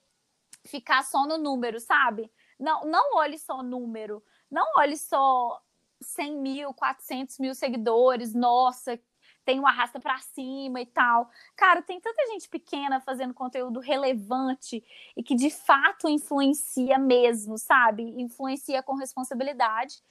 ficar 0.65 1.03
só 1.03 1.25
no 1.25 1.37
número, 1.37 1.79
sabe? 1.79 2.29
Não, 2.59 2.85
não 2.85 3.15
olhe 3.15 3.39
só 3.39 3.59
o 3.59 3.63
número. 3.63 4.21
Não 4.51 4.65
olhe 4.77 4.97
só 4.97 5.61
100 6.01 6.37
mil, 6.37 6.73
400 6.73 7.39
mil 7.39 7.55
seguidores, 7.55 8.33
nossa, 8.33 8.99
tem 9.45 9.59
um 9.59 9.67
arrasta 9.67 9.99
para 9.99 10.17
cima 10.19 10.81
e 10.81 10.85
tal. 10.85 11.29
Cara, 11.55 11.81
tem 11.81 11.99
tanta 11.99 12.25
gente 12.27 12.49
pequena 12.49 12.99
fazendo 12.99 13.33
conteúdo 13.33 13.79
relevante 13.79 14.83
e 15.15 15.23
que 15.23 15.35
de 15.35 15.49
fato 15.49 16.09
influencia 16.09 16.97
mesmo, 16.97 17.57
sabe? 17.57 18.03
Influencia 18.21 18.83
com 18.83 18.95
responsabilidade. 18.95 20.01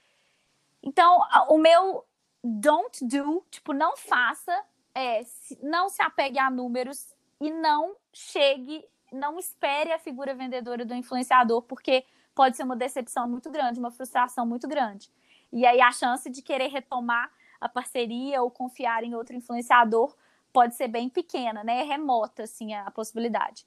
Então, 0.82 1.20
o 1.48 1.58
meu 1.58 2.04
don't 2.42 3.04
do, 3.04 3.44
tipo, 3.50 3.72
não 3.72 3.96
faça, 3.96 4.64
é, 4.94 5.22
não 5.62 5.88
se 5.88 6.02
apegue 6.02 6.38
a 6.38 6.50
números 6.50 7.14
e 7.40 7.50
não 7.50 7.94
chegue, 8.12 8.84
não 9.12 9.38
espere 9.38 9.92
a 9.92 9.98
figura 9.98 10.34
vendedora 10.34 10.84
do 10.84 10.94
influenciador, 10.94 11.62
porque 11.62 12.04
pode 12.40 12.56
ser 12.56 12.62
uma 12.62 12.74
decepção 12.74 13.28
muito 13.28 13.50
grande, 13.50 13.78
uma 13.78 13.90
frustração 13.90 14.46
muito 14.46 14.66
grande. 14.66 15.10
E 15.52 15.66
aí 15.66 15.78
a 15.78 15.92
chance 15.92 16.30
de 16.30 16.40
querer 16.40 16.68
retomar 16.68 17.30
a 17.60 17.68
parceria 17.68 18.40
ou 18.42 18.50
confiar 18.50 19.04
em 19.04 19.14
outro 19.14 19.36
influenciador 19.36 20.16
pode 20.50 20.74
ser 20.74 20.88
bem 20.88 21.10
pequena, 21.10 21.62
né? 21.62 21.80
É 21.80 21.82
remota, 21.82 22.44
assim, 22.44 22.72
a 22.72 22.90
possibilidade. 22.92 23.66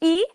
E 0.00 0.26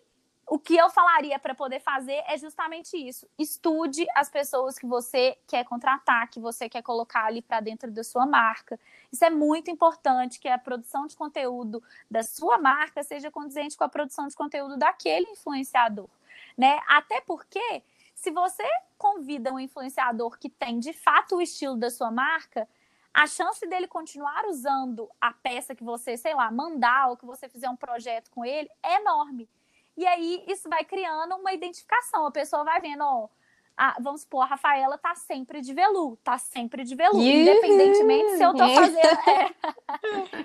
o 0.46 0.60
que 0.60 0.76
eu 0.76 0.88
falaria 0.90 1.36
para 1.40 1.56
poder 1.56 1.80
fazer 1.80 2.22
é 2.28 2.38
justamente 2.38 2.96
isso. 2.96 3.26
Estude 3.36 4.06
as 4.14 4.30
pessoas 4.30 4.78
que 4.78 4.86
você 4.86 5.36
quer 5.48 5.64
contratar, 5.64 6.30
que 6.30 6.38
você 6.38 6.68
quer 6.68 6.82
colocar 6.82 7.24
ali 7.24 7.42
para 7.42 7.58
dentro 7.58 7.90
da 7.90 8.04
sua 8.04 8.24
marca. 8.24 8.78
Isso 9.10 9.24
é 9.24 9.30
muito 9.30 9.72
importante 9.72 10.38
que 10.38 10.46
a 10.46 10.56
produção 10.56 11.08
de 11.08 11.16
conteúdo 11.16 11.82
da 12.08 12.22
sua 12.22 12.58
marca 12.58 13.02
seja 13.02 13.28
condizente 13.28 13.76
com 13.76 13.82
a 13.82 13.88
produção 13.88 14.28
de 14.28 14.36
conteúdo 14.36 14.76
daquele 14.76 15.26
influenciador 15.30 16.08
né? 16.56 16.80
Até 16.86 17.20
porque 17.20 17.82
se 18.14 18.30
você 18.30 18.64
convida 18.96 19.52
um 19.52 19.58
influenciador 19.58 20.38
que 20.38 20.48
tem 20.48 20.78
de 20.78 20.92
fato 20.92 21.36
o 21.36 21.42
estilo 21.42 21.76
da 21.76 21.90
sua 21.90 22.10
marca, 22.10 22.68
a 23.12 23.26
chance 23.26 23.66
dele 23.66 23.86
continuar 23.86 24.46
usando 24.46 25.10
a 25.20 25.32
peça 25.32 25.74
que 25.74 25.84
você, 25.84 26.16
sei 26.16 26.34
lá, 26.34 26.50
mandar 26.50 27.10
ou 27.10 27.16
que 27.16 27.26
você 27.26 27.48
fizer 27.48 27.68
um 27.68 27.76
projeto 27.76 28.30
com 28.30 28.44
ele 28.44 28.70
é 28.82 28.96
enorme. 28.96 29.48
E 29.96 30.06
aí 30.06 30.44
isso 30.48 30.68
vai 30.68 30.84
criando 30.84 31.34
uma 31.34 31.52
identificação. 31.52 32.24
A 32.24 32.30
pessoa 32.30 32.64
vai 32.64 32.80
vendo, 32.80 33.02
ó, 33.02 33.28
a, 33.76 33.96
vamos 34.00 34.22
supor, 34.22 34.42
a 34.42 34.46
Rafaela 34.46 34.96
tá 34.96 35.14
sempre 35.14 35.60
de 35.60 35.74
velu, 35.74 36.16
tá 36.22 36.38
sempre 36.38 36.84
de 36.84 36.94
velu, 36.94 37.20
independentemente 37.20 38.36
se 38.36 38.42
eu 38.42 38.54
tô 38.54 38.68
fazendo, 38.68 39.28
é, 39.28 39.54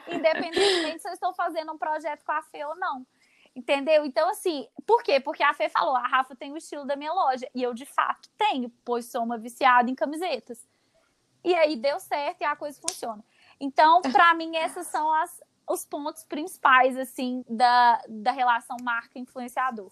independentemente 0.16 1.02
se 1.02 1.10
eu 1.10 1.14
estou 1.14 1.34
fazendo 1.34 1.72
um 1.74 1.78
projeto 1.78 2.24
com 2.26 2.32
a 2.32 2.42
Fê 2.42 2.66
ou 2.66 2.76
não. 2.76 3.06
Entendeu? 3.58 4.06
Então, 4.06 4.30
assim, 4.30 4.68
por 4.86 5.02
quê? 5.02 5.20
Porque 5.20 5.42
a 5.42 5.52
Fê 5.52 5.68
falou, 5.68 5.96
a 5.96 6.08
Rafa 6.08 6.36
tem 6.36 6.54
o 6.54 6.58
estilo 6.58 6.86
da 6.86 6.96
minha 6.96 7.12
loja. 7.12 7.50
E 7.56 7.64
eu, 7.64 7.74
de 7.74 7.88
fato, 7.88 8.30
tenho, 8.38 8.72
pois 8.86 9.08
sou 9.08 9.24
uma 9.24 9.36
viciada 9.36 9.90
em 9.90 9.96
camisetas. 9.96 10.64
E 11.44 11.56
aí 11.56 11.76
deu 11.76 12.00
certo 12.00 12.42
e 12.42 12.46
a 12.46 12.56
coisa 12.56 12.80
funciona. 12.80 13.26
Então, 13.60 14.00
para 14.14 14.36
mim, 14.36 14.56
esses 14.58 14.86
são 14.86 15.12
as, 15.12 15.42
os 15.68 15.84
pontos 15.84 16.24
principais, 16.24 16.96
assim, 16.96 17.44
da, 17.50 18.00
da 18.08 18.32
relação 18.32 18.78
marca-influenciador. 18.80 19.92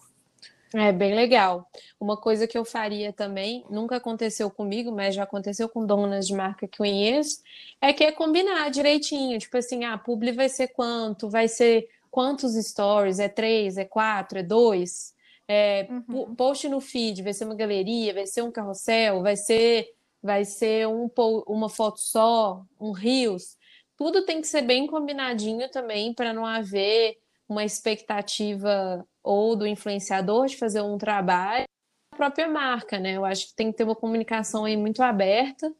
É 0.72 0.92
bem 0.92 1.16
legal. 1.16 1.68
Uma 1.98 2.16
coisa 2.16 2.46
que 2.46 2.56
eu 2.56 2.64
faria 2.64 3.12
também, 3.12 3.64
nunca 3.68 3.96
aconteceu 3.96 4.48
comigo, 4.48 4.92
mas 4.92 5.16
já 5.16 5.24
aconteceu 5.24 5.68
com 5.68 5.84
donas 5.84 6.28
de 6.28 6.34
marca 6.34 6.68
que 6.68 6.78
conheço, 6.78 7.42
é 7.80 7.92
que 7.92 8.04
é 8.04 8.12
combinar 8.12 8.70
direitinho. 8.70 9.40
Tipo 9.40 9.56
assim, 9.56 9.84
ah, 9.84 9.94
a 9.94 9.98
publi 9.98 10.30
vai 10.30 10.48
ser 10.48 10.68
quanto? 10.68 11.28
Vai 11.28 11.48
ser 11.48 11.88
quantos 12.16 12.54
stories, 12.54 13.18
é 13.18 13.28
três, 13.28 13.76
é 13.76 13.84
quatro, 13.84 14.38
é 14.38 14.42
dois, 14.42 15.14
é, 15.46 15.86
uhum. 15.90 16.34
post 16.34 16.66
no 16.66 16.80
feed, 16.80 17.22
vai 17.22 17.34
ser 17.34 17.44
uma 17.44 17.54
galeria, 17.54 18.14
vai 18.14 18.26
ser 18.26 18.40
um 18.40 18.50
carrossel, 18.50 19.20
vai 19.20 19.36
ser, 19.36 19.86
vai 20.22 20.42
ser 20.42 20.88
um, 20.88 21.10
uma 21.46 21.68
foto 21.68 22.00
só, 22.00 22.64
um 22.80 22.90
rios. 22.92 23.58
Tudo 23.98 24.24
tem 24.24 24.40
que 24.40 24.46
ser 24.46 24.62
bem 24.62 24.86
combinadinho 24.86 25.70
também 25.70 26.14
para 26.14 26.32
não 26.32 26.46
haver 26.46 27.18
uma 27.46 27.66
expectativa 27.66 29.06
ou 29.22 29.54
do 29.54 29.66
influenciador 29.66 30.46
de 30.46 30.56
fazer 30.56 30.80
um 30.80 30.96
trabalho 30.96 31.66
a 32.10 32.16
própria 32.16 32.48
marca, 32.48 32.98
né? 32.98 33.12
Eu 33.12 33.26
acho 33.26 33.48
que 33.48 33.54
tem 33.54 33.70
que 33.70 33.76
ter 33.76 33.84
uma 33.84 33.94
comunicação 33.94 34.64
aí 34.64 34.74
muito 34.74 35.02
aberta 35.02 35.70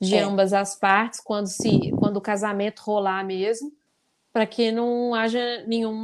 de 0.00 0.16
é. 0.16 0.20
ambas 0.20 0.52
as 0.52 0.74
partes 0.74 1.20
quando 1.20 1.46
se 1.46 1.92
quando 1.92 2.16
o 2.16 2.20
casamento 2.20 2.80
rolar 2.80 3.24
mesmo, 3.24 3.72
para 4.36 4.44
que 4.44 4.70
não 4.70 5.14
haja 5.14 5.64
nenhum 5.66 5.94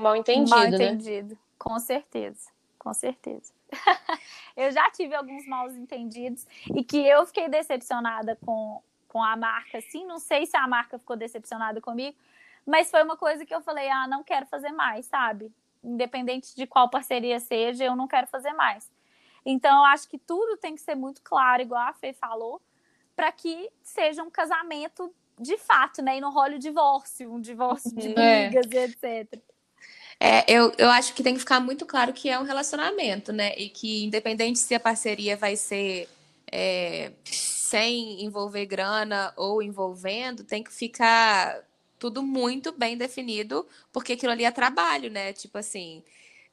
mal 0.00 0.16
entendido, 0.16 0.50
mal 0.50 0.66
entendido. 0.66 1.34
Né? 1.34 1.40
Com 1.56 1.78
certeza, 1.78 2.50
com 2.76 2.92
certeza. 2.92 3.54
eu 4.56 4.72
já 4.72 4.90
tive 4.90 5.14
alguns 5.14 5.46
mal 5.46 5.70
entendidos 5.70 6.44
e 6.74 6.82
que 6.82 7.06
eu 7.06 7.24
fiquei 7.24 7.48
decepcionada 7.48 8.36
com, 8.44 8.82
com 9.06 9.22
a 9.22 9.36
marca, 9.36 9.78
assim. 9.78 10.04
Não 10.04 10.18
sei 10.18 10.44
se 10.44 10.56
a 10.56 10.66
marca 10.66 10.98
ficou 10.98 11.14
decepcionada 11.14 11.80
comigo, 11.80 12.18
mas 12.66 12.90
foi 12.90 13.04
uma 13.04 13.16
coisa 13.16 13.46
que 13.46 13.54
eu 13.54 13.62
falei: 13.62 13.88
ah, 13.88 14.08
não 14.08 14.24
quero 14.24 14.46
fazer 14.46 14.72
mais, 14.72 15.06
sabe? 15.06 15.48
Independente 15.84 16.56
de 16.56 16.66
qual 16.66 16.90
parceria 16.90 17.38
seja, 17.38 17.84
eu 17.84 17.94
não 17.94 18.08
quero 18.08 18.26
fazer 18.26 18.52
mais. 18.54 18.90
Então, 19.46 19.78
eu 19.78 19.84
acho 19.84 20.08
que 20.08 20.18
tudo 20.18 20.56
tem 20.56 20.74
que 20.74 20.80
ser 20.80 20.96
muito 20.96 21.22
claro, 21.22 21.62
igual 21.62 21.86
a 21.86 21.92
Fê 21.92 22.12
falou, 22.12 22.60
para 23.14 23.30
que 23.30 23.70
seja 23.84 24.20
um 24.20 24.30
casamento 24.30 25.14
de 25.42 25.58
fato, 25.58 26.00
né? 26.00 26.16
E 26.16 26.20
não 26.20 26.32
role 26.32 26.56
o 26.56 26.58
divórcio, 26.58 27.32
um 27.32 27.40
divórcio 27.40 27.94
de 27.94 28.08
brigas 28.08 28.70
é. 28.72 29.20
etc. 29.20 29.42
É, 30.20 30.44
eu, 30.46 30.72
eu 30.78 30.88
acho 30.88 31.14
que 31.14 31.22
tem 31.22 31.34
que 31.34 31.40
ficar 31.40 31.58
muito 31.58 31.84
claro 31.84 32.12
que 32.12 32.28
é 32.28 32.38
um 32.38 32.44
relacionamento, 32.44 33.32
né? 33.32 33.54
E 33.56 33.68
que, 33.68 34.04
independente 34.04 34.60
se 34.60 34.72
a 34.72 34.78
parceria 34.78 35.36
vai 35.36 35.56
ser 35.56 36.08
é, 36.50 37.10
sem 37.24 38.24
envolver 38.24 38.66
grana 38.66 39.32
ou 39.36 39.60
envolvendo, 39.60 40.44
tem 40.44 40.62
que 40.62 40.72
ficar 40.72 41.60
tudo 41.98 42.22
muito 42.22 42.70
bem 42.72 42.96
definido, 42.96 43.66
porque 43.92 44.12
aquilo 44.12 44.32
ali 44.32 44.44
é 44.44 44.50
trabalho, 44.50 45.10
né? 45.10 45.32
Tipo 45.32 45.58
assim, 45.58 46.04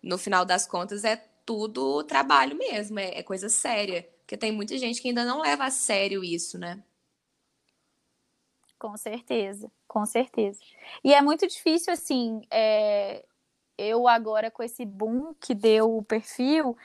no 0.01 0.17
final 0.17 0.45
das 0.45 0.65
contas, 0.65 1.03
é 1.03 1.17
tudo 1.45 2.03
trabalho 2.03 2.57
mesmo, 2.57 2.99
é, 2.99 3.19
é 3.19 3.23
coisa 3.23 3.49
séria. 3.49 4.07
Porque 4.21 4.37
tem 4.37 4.51
muita 4.51 4.77
gente 4.77 5.01
que 5.01 5.09
ainda 5.09 5.25
não 5.25 5.41
leva 5.41 5.65
a 5.65 5.71
sério 5.71 6.23
isso, 6.23 6.57
né? 6.57 6.81
Com 8.79 8.95
certeza, 8.95 9.69
com 9.87 10.05
certeza. 10.05 10.61
E 11.03 11.13
é 11.13 11.21
muito 11.21 11.45
difícil, 11.45 11.91
assim, 11.91 12.41
é, 12.49 13.25
eu 13.77 14.07
agora 14.07 14.49
com 14.49 14.63
esse 14.63 14.85
boom 14.85 15.33
que 15.33 15.53
deu 15.53 15.97
o 15.97 16.03
perfil, 16.03 16.77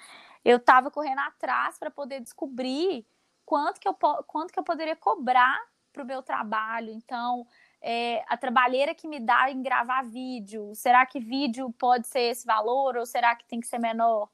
eu 0.44 0.56
estava 0.56 0.90
correndo 0.90 1.20
atrás 1.20 1.78
para 1.78 1.92
poder 1.92 2.20
descobrir 2.20 3.06
quanto 3.46 3.80
que 3.80 3.86
eu, 3.88 3.94
quanto 4.26 4.52
que 4.52 4.58
eu 4.58 4.64
poderia 4.64 4.96
cobrar 4.96 5.56
para 5.92 6.02
o 6.02 6.06
meu 6.06 6.20
trabalho. 6.20 6.90
Então, 6.90 7.46
é, 7.80 8.24
a 8.28 8.36
trabalheira 8.36 8.92
que 8.92 9.06
me 9.06 9.20
dá 9.20 9.48
em 9.48 9.62
gravar 9.62 10.02
vídeo, 10.02 10.74
será 10.74 11.06
que 11.06 11.20
vídeo 11.20 11.72
pode 11.78 12.08
ser 12.08 12.22
esse 12.22 12.44
valor 12.44 12.96
ou 12.96 13.06
será 13.06 13.36
que 13.36 13.46
tem 13.46 13.60
que 13.60 13.68
ser 13.68 13.78
menor? 13.78 14.28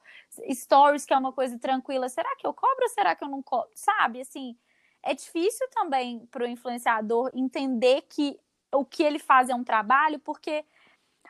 Stories, 0.51 1.05
que 1.05 1.13
é 1.13 1.19
uma 1.19 1.33
coisa 1.33 1.59
tranquila, 1.59 2.09
será 2.09 2.35
que 2.37 2.47
eu 2.47 2.55
cobro 2.55 2.85
ou 2.85 2.89
será 2.89 3.15
que 3.15 3.23
eu 3.23 3.29
não 3.29 3.43
cobro? 3.43 3.71
Sabe, 3.75 4.23
assim, 4.23 4.57
é 5.03 5.15
difícil 5.15 5.67
também 5.71 6.27
para 6.27 6.45
o 6.45 6.49
influenciador 6.49 7.31
entender 7.35 8.03
que 8.03 8.39
o 8.73 8.85
que 8.85 9.03
ele 9.03 9.19
faz 9.19 9.49
é 9.49 9.55
um 9.55 9.65
trabalho, 9.65 10.19
porque 10.21 10.65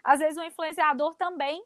às 0.05 0.19
vezes 0.19 0.37
o 0.37 0.45
influenciador 0.45 1.15
também 1.15 1.65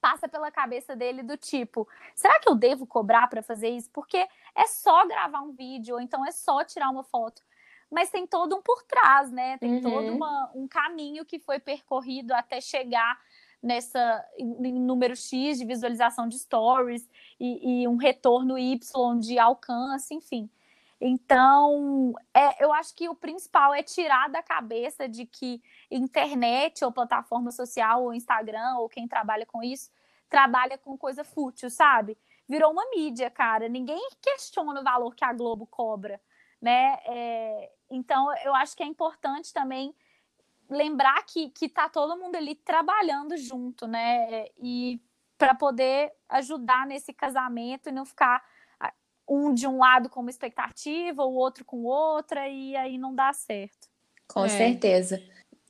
passa 0.00 0.28
pela 0.28 0.50
cabeça 0.50 0.94
dele 0.94 1.22
do 1.22 1.36
tipo, 1.36 1.88
será 2.14 2.38
que 2.40 2.48
eu 2.48 2.54
devo 2.54 2.86
cobrar 2.86 3.28
para 3.28 3.42
fazer 3.42 3.68
isso? 3.68 3.90
Porque 3.92 4.16
é 4.54 4.66
só 4.66 5.06
gravar 5.06 5.40
um 5.40 5.52
vídeo, 5.52 5.96
ou 5.96 6.00
então 6.00 6.24
é 6.24 6.30
só 6.30 6.64
tirar 6.64 6.90
uma 6.90 7.02
foto. 7.02 7.42
Mas 7.90 8.10
tem 8.10 8.26
todo 8.26 8.54
um 8.54 8.62
por 8.62 8.82
trás, 8.82 9.32
né? 9.32 9.56
Tem 9.58 9.76
uhum. 9.76 9.80
todo 9.80 10.12
uma, 10.12 10.50
um 10.54 10.68
caminho 10.68 11.24
que 11.24 11.38
foi 11.38 11.58
percorrido 11.58 12.32
até 12.32 12.60
chegar 12.60 13.18
nessa 13.62 14.24
em 14.38 14.78
número 14.78 15.16
X 15.16 15.58
de 15.58 15.64
visualização 15.64 16.28
de 16.28 16.38
stories 16.38 17.08
e, 17.40 17.82
e 17.82 17.88
um 17.88 17.96
retorno 17.96 18.58
Y 18.58 19.18
de 19.18 19.38
alcance, 19.38 20.14
enfim. 20.14 20.48
Então, 21.00 22.12
é, 22.34 22.62
eu 22.62 22.72
acho 22.72 22.94
que 22.94 23.08
o 23.08 23.14
principal 23.14 23.72
é 23.72 23.82
tirar 23.82 24.28
da 24.28 24.42
cabeça 24.42 25.08
de 25.08 25.24
que 25.26 25.62
internet 25.90 26.84
ou 26.84 26.90
plataforma 26.90 27.52
social 27.52 28.02
ou 28.02 28.14
Instagram 28.14 28.78
ou 28.78 28.88
quem 28.88 29.06
trabalha 29.06 29.46
com 29.46 29.62
isso 29.62 29.90
trabalha 30.28 30.76
com 30.76 30.96
coisa 30.96 31.24
fútil, 31.24 31.70
sabe? 31.70 32.16
Virou 32.48 32.72
uma 32.72 32.88
mídia, 32.90 33.30
cara. 33.30 33.68
Ninguém 33.68 34.00
questiona 34.20 34.80
o 34.80 34.84
valor 34.84 35.14
que 35.14 35.24
a 35.24 35.32
Globo 35.32 35.66
cobra, 35.66 36.20
né? 36.60 36.98
É, 37.06 37.72
então, 37.90 38.28
eu 38.44 38.54
acho 38.54 38.76
que 38.76 38.82
é 38.82 38.86
importante 38.86 39.52
também 39.52 39.94
lembrar 40.68 41.24
que, 41.24 41.48
que 41.50 41.68
tá 41.68 41.88
todo 41.88 42.18
mundo 42.18 42.36
ali 42.36 42.54
trabalhando 42.54 43.36
junto, 43.36 43.86
né? 43.86 44.46
E 44.58 45.00
para 45.38 45.54
poder 45.54 46.12
ajudar 46.28 46.86
nesse 46.86 47.12
casamento 47.12 47.88
e 47.88 47.92
não 47.92 48.04
ficar 48.04 48.44
um 49.28 49.52
de 49.52 49.66
um 49.66 49.78
lado 49.78 50.08
com 50.08 50.20
uma 50.20 50.30
expectativa, 50.30 51.24
o 51.24 51.34
outro 51.34 51.64
com 51.64 51.84
outra, 51.84 52.48
e 52.48 52.74
aí 52.76 52.96
não 52.96 53.14
dá 53.14 53.32
certo. 53.32 53.88
Com 54.26 54.44
é. 54.44 54.48
certeza. 54.48 55.22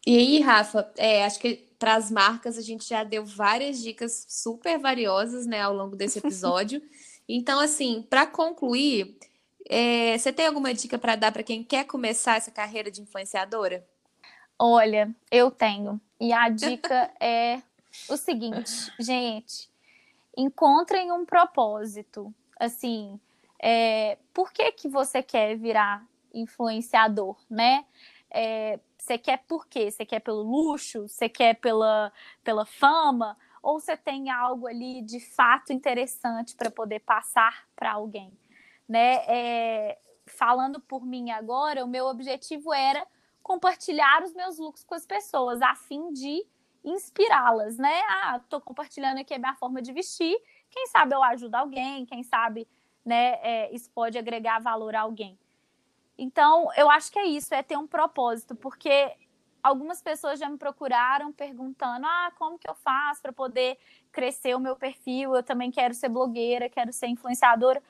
E 0.06 0.16
aí, 0.16 0.40
Rafa, 0.40 0.90
é, 0.96 1.24
acho 1.24 1.38
que 1.38 1.68
para 1.78 1.94
as 1.94 2.10
marcas 2.10 2.56
a 2.56 2.62
gente 2.62 2.88
já 2.88 3.04
deu 3.04 3.24
várias 3.24 3.80
dicas 3.80 4.26
super 4.28 4.78
valiosas 4.78 5.46
né, 5.46 5.60
ao 5.60 5.74
longo 5.74 5.96
desse 5.96 6.18
episódio. 6.20 6.82
então, 7.28 7.60
assim, 7.60 8.02
para 8.08 8.26
concluir, 8.26 9.16
é, 9.68 10.16
você 10.16 10.32
tem 10.32 10.46
alguma 10.46 10.72
dica 10.72 10.98
para 10.98 11.14
dar 11.14 11.30
para 11.30 11.42
quem 11.42 11.62
quer 11.62 11.84
começar 11.84 12.36
essa 12.36 12.50
carreira 12.50 12.90
de 12.90 13.02
influenciadora? 13.02 13.86
Olha, 14.58 15.14
eu 15.30 15.50
tenho. 15.50 16.00
E 16.20 16.32
a 16.32 16.48
dica 16.50 17.12
é 17.20 17.60
o 18.08 18.16
seguinte, 18.16 18.92
gente: 18.98 19.68
encontrem 20.36 21.12
um 21.12 21.24
propósito. 21.24 22.34
Assim, 22.58 23.20
é, 23.60 24.18
por 24.32 24.52
que, 24.52 24.70
que 24.72 24.88
você 24.88 25.22
quer 25.22 25.56
virar 25.56 26.06
influenciador, 26.32 27.36
né? 27.50 27.84
É, 28.30 28.78
você 28.96 29.16
quer 29.16 29.38
por 29.48 29.66
quê? 29.66 29.90
Você 29.90 30.04
quer 30.04 30.20
pelo 30.20 30.42
luxo? 30.42 31.08
Você 31.08 31.28
quer 31.28 31.54
pela, 31.54 32.12
pela 32.44 32.64
fama? 32.66 33.36
Ou 33.62 33.80
você 33.80 33.96
tem 33.96 34.30
algo 34.30 34.66
ali 34.66 35.02
de 35.02 35.20
fato 35.20 35.72
interessante 35.72 36.54
para 36.54 36.70
poder 36.70 37.00
passar 37.00 37.66
para 37.74 37.92
alguém? 37.92 38.32
Né? 38.88 39.24
É, 39.26 39.98
falando 40.26 40.80
por 40.80 41.04
mim 41.04 41.30
agora, 41.30 41.84
o 41.84 41.88
meu 41.88 42.06
objetivo 42.06 42.72
era 42.72 43.06
compartilhar 43.42 44.22
os 44.22 44.34
meus 44.34 44.58
looks 44.58 44.84
com 44.84 44.94
as 44.94 45.06
pessoas, 45.06 45.62
a 45.62 45.74
fim 45.74 46.12
de 46.12 46.46
inspirá-las, 46.84 47.76
né? 47.76 48.02
Ah, 48.08 48.40
tô 48.48 48.60
compartilhando 48.60 49.18
aqui 49.18 49.34
a 49.34 49.38
minha 49.38 49.54
forma 49.54 49.82
de 49.82 49.92
vestir. 49.92 50.36
Quem 50.70 50.86
sabe 50.88 51.14
eu 51.14 51.22
ajudo 51.22 51.54
alguém, 51.54 52.06
quem 52.06 52.22
sabe 52.22 52.68
né, 53.08 53.38
é, 53.42 53.74
isso 53.74 53.90
pode 53.90 54.18
agregar 54.18 54.60
valor 54.60 54.94
a 54.94 55.00
alguém. 55.00 55.38
Então, 56.18 56.68
eu 56.76 56.90
acho 56.90 57.10
que 57.10 57.18
é 57.18 57.24
isso, 57.24 57.54
é 57.54 57.62
ter 57.62 57.78
um 57.78 57.86
propósito, 57.86 58.54
porque 58.54 59.16
algumas 59.62 60.02
pessoas 60.02 60.38
já 60.38 60.48
me 60.50 60.58
procuraram 60.58 61.32
perguntando: 61.32 62.04
ah, 62.04 62.30
como 62.38 62.58
que 62.58 62.68
eu 62.68 62.74
faço 62.74 63.22
para 63.22 63.32
poder 63.32 63.78
crescer 64.12 64.54
o 64.54 64.60
meu 64.60 64.76
perfil? 64.76 65.34
Eu 65.34 65.42
também 65.42 65.70
quero 65.70 65.94
ser 65.94 66.10
blogueira, 66.10 66.68
quero 66.68 66.92
ser 66.92 67.06
influenciadora. 67.06 67.82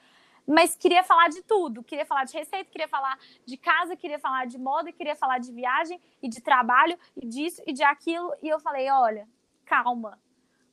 Mas 0.46 0.76
queria 0.76 1.02
falar 1.02 1.28
de 1.28 1.42
tudo, 1.42 1.82
queria 1.82 2.06
falar 2.06 2.24
de 2.24 2.32
receita, 2.32 2.70
queria 2.70 2.88
falar 2.88 3.18
de 3.44 3.56
casa, 3.56 3.96
queria 3.96 4.18
falar 4.18 4.46
de 4.46 4.56
moda, 4.56 4.92
queria 4.92 5.16
falar 5.16 5.38
de 5.38 5.52
viagem 5.52 6.00
e 6.22 6.28
de 6.28 6.40
trabalho 6.40 6.96
e 7.16 7.26
disso 7.26 7.60
e 7.66 7.72
de 7.72 7.82
aquilo. 7.82 8.32
E 8.40 8.48
eu 8.48 8.60
falei: 8.60 8.88
olha, 8.88 9.28
calma, 9.64 10.16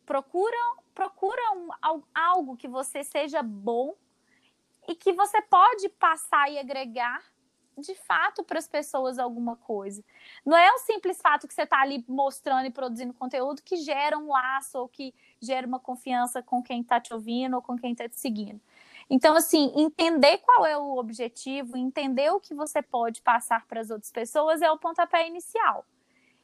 procura, 0.06 0.58
procura 0.94 1.42
um, 1.54 1.70
algo 2.14 2.56
que 2.56 2.68
você 2.68 3.04
seja 3.04 3.42
bom 3.42 3.96
e 4.88 4.96
que 4.96 5.14
você 5.14 5.42
pode 5.44 5.90
passar 5.90 6.52
e 6.52 6.60
agregar 6.60 7.24
de 7.78 7.94
fato 7.94 8.44
para 8.44 8.58
as 8.58 8.68
pessoas 8.68 9.20
alguma 9.20 9.56
coisa. 9.56 10.04
Não 10.46 10.58
é 10.58 10.72
o 10.72 10.78
simples 10.80 11.22
fato 11.22 11.48
que 11.48 11.54
você 11.54 11.64
está 11.64 11.82
ali 11.82 12.04
mostrando 12.08 12.66
e 12.66 12.72
produzindo 12.72 13.14
conteúdo 13.14 13.62
que 13.62 13.78
gera 13.78 14.18
um 14.18 14.30
laço 14.30 14.80
ou 14.80 14.88
que 14.88 15.14
gera 15.42 15.68
uma 15.68 15.80
confiança 15.80 16.42
com 16.42 16.64
quem 16.64 16.82
está 16.82 17.00
te 17.00 17.14
ouvindo 17.14 17.56
ou 17.56 17.62
com 17.62 17.76
quem 17.76 17.92
está 17.92 18.08
te 18.08 18.18
seguindo. 18.18 18.62
Então, 19.10 19.36
assim, 19.36 19.72
entender 19.76 20.40
qual 20.40 20.66
é 20.66 20.78
o 20.78 20.98
objetivo, 20.98 21.78
entender 21.78 22.32
o 22.32 22.40
que 22.40 22.56
você 22.56 22.82
pode 22.82 23.22
passar 23.22 23.66
para 23.68 23.82
as 23.82 23.90
outras 23.90 24.12
pessoas 24.12 24.62
é 24.62 24.72
o 24.72 24.80
pontapé 24.80 25.28
inicial. 25.28 25.86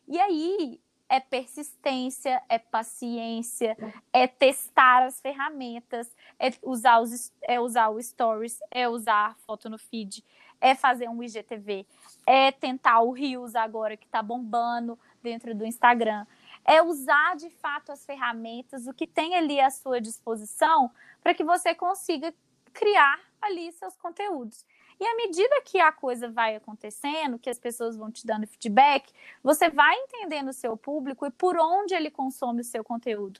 E 0.07 0.19
aí, 0.19 0.79
é 1.11 1.19
persistência, 1.19 2.41
é 2.47 2.57
paciência, 2.57 3.77
é 4.13 4.25
testar 4.27 5.03
as 5.03 5.19
ferramentas, 5.19 6.09
é 6.39 6.53
usar, 6.63 7.01
os, 7.01 7.33
é 7.41 7.59
usar 7.59 7.89
o 7.89 8.01
Stories, 8.01 8.57
é 8.71 8.87
usar 8.87 9.31
a 9.31 9.33
foto 9.33 9.69
no 9.69 9.77
feed, 9.77 10.23
é 10.61 10.73
fazer 10.73 11.09
um 11.09 11.21
IGTV, 11.21 11.85
é 12.25 12.49
tentar 12.53 13.01
o 13.01 13.11
Reels 13.11 13.55
agora 13.55 13.97
que 13.97 14.05
está 14.05 14.23
bombando 14.23 14.97
dentro 15.21 15.53
do 15.53 15.65
Instagram, 15.65 16.25
é 16.63 16.81
usar 16.81 17.35
de 17.35 17.49
fato 17.49 17.91
as 17.91 18.05
ferramentas, 18.05 18.87
o 18.87 18.93
que 18.93 19.05
tem 19.05 19.35
ali 19.35 19.59
à 19.59 19.69
sua 19.69 19.99
disposição, 19.99 20.89
para 21.21 21.33
que 21.33 21.43
você 21.43 21.75
consiga 21.75 22.33
criar 22.71 23.19
ali 23.41 23.69
seus 23.73 23.97
conteúdos. 23.97 24.65
E 25.01 25.03
à 25.03 25.15
medida 25.15 25.59
que 25.65 25.79
a 25.79 25.91
coisa 25.91 26.29
vai 26.29 26.55
acontecendo, 26.55 27.39
que 27.39 27.49
as 27.49 27.57
pessoas 27.57 27.97
vão 27.97 28.11
te 28.11 28.23
dando 28.23 28.45
feedback, 28.45 29.11
você 29.41 29.67
vai 29.67 29.95
entendendo 29.95 30.49
o 30.49 30.53
seu 30.53 30.77
público 30.77 31.25
e 31.25 31.31
por 31.31 31.57
onde 31.57 31.95
ele 31.95 32.11
consome 32.11 32.61
o 32.61 32.63
seu 32.63 32.83
conteúdo. 32.83 33.39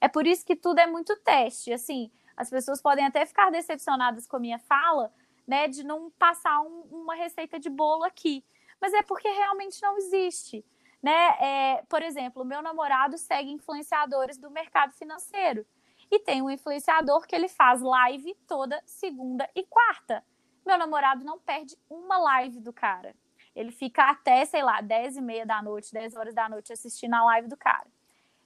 É 0.00 0.06
por 0.06 0.24
isso 0.24 0.46
que 0.46 0.54
tudo 0.54 0.78
é 0.78 0.86
muito 0.86 1.16
teste. 1.16 1.72
Assim, 1.72 2.12
as 2.36 2.48
pessoas 2.48 2.80
podem 2.80 3.04
até 3.04 3.26
ficar 3.26 3.50
decepcionadas 3.50 4.24
com 4.24 4.36
a 4.36 4.38
minha 4.38 4.60
fala, 4.60 5.12
né, 5.44 5.66
de 5.66 5.82
não 5.82 6.12
passar 6.12 6.60
um, 6.60 6.82
uma 6.92 7.16
receita 7.16 7.58
de 7.58 7.68
bolo 7.68 8.04
aqui. 8.04 8.44
Mas 8.80 8.94
é 8.94 9.02
porque 9.02 9.28
realmente 9.28 9.82
não 9.82 9.96
existe. 9.96 10.64
Né? 11.02 11.28
É, 11.40 11.82
por 11.88 12.02
exemplo, 12.02 12.44
meu 12.44 12.62
namorado 12.62 13.18
segue 13.18 13.50
influenciadores 13.50 14.38
do 14.38 14.48
mercado 14.48 14.92
financeiro. 14.92 15.66
E 16.08 16.20
tem 16.20 16.40
um 16.40 16.48
influenciador 16.48 17.26
que 17.26 17.34
ele 17.34 17.48
faz 17.48 17.82
live 17.82 18.32
toda 18.46 18.80
segunda 18.86 19.50
e 19.56 19.64
quarta. 19.64 20.24
Meu 20.64 20.78
namorado 20.78 21.24
não 21.24 21.38
perde 21.38 21.76
uma 21.88 22.18
live 22.18 22.60
do 22.60 22.72
cara. 22.72 23.14
Ele 23.54 23.72
fica 23.72 24.08
até, 24.08 24.44
sei 24.44 24.62
lá, 24.62 24.80
10 24.80 25.16
e 25.16 25.20
meia 25.20 25.44
da 25.44 25.60
noite, 25.62 25.92
10 25.92 26.16
horas 26.16 26.34
da 26.34 26.48
noite 26.48 26.72
assistindo 26.72 27.14
a 27.14 27.24
live 27.24 27.48
do 27.48 27.56
cara. 27.56 27.86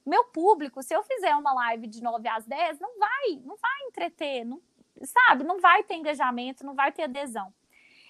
Meu 0.05 0.25
público, 0.25 0.83
se 0.83 0.93
eu 0.93 1.03
fizer 1.03 1.35
uma 1.35 1.53
live 1.53 1.87
de 1.87 2.01
9 2.01 2.27
às 2.27 2.45
10, 2.45 2.79
não 2.79 2.99
vai, 2.99 3.41
não 3.43 3.55
vai 3.57 3.81
entreter, 3.87 4.45
não, 4.45 4.61
sabe? 5.03 5.43
Não 5.43 5.59
vai 5.59 5.83
ter 5.83 5.95
engajamento, 5.95 6.65
não 6.65 6.75
vai 6.75 6.91
ter 6.91 7.03
adesão. 7.03 7.53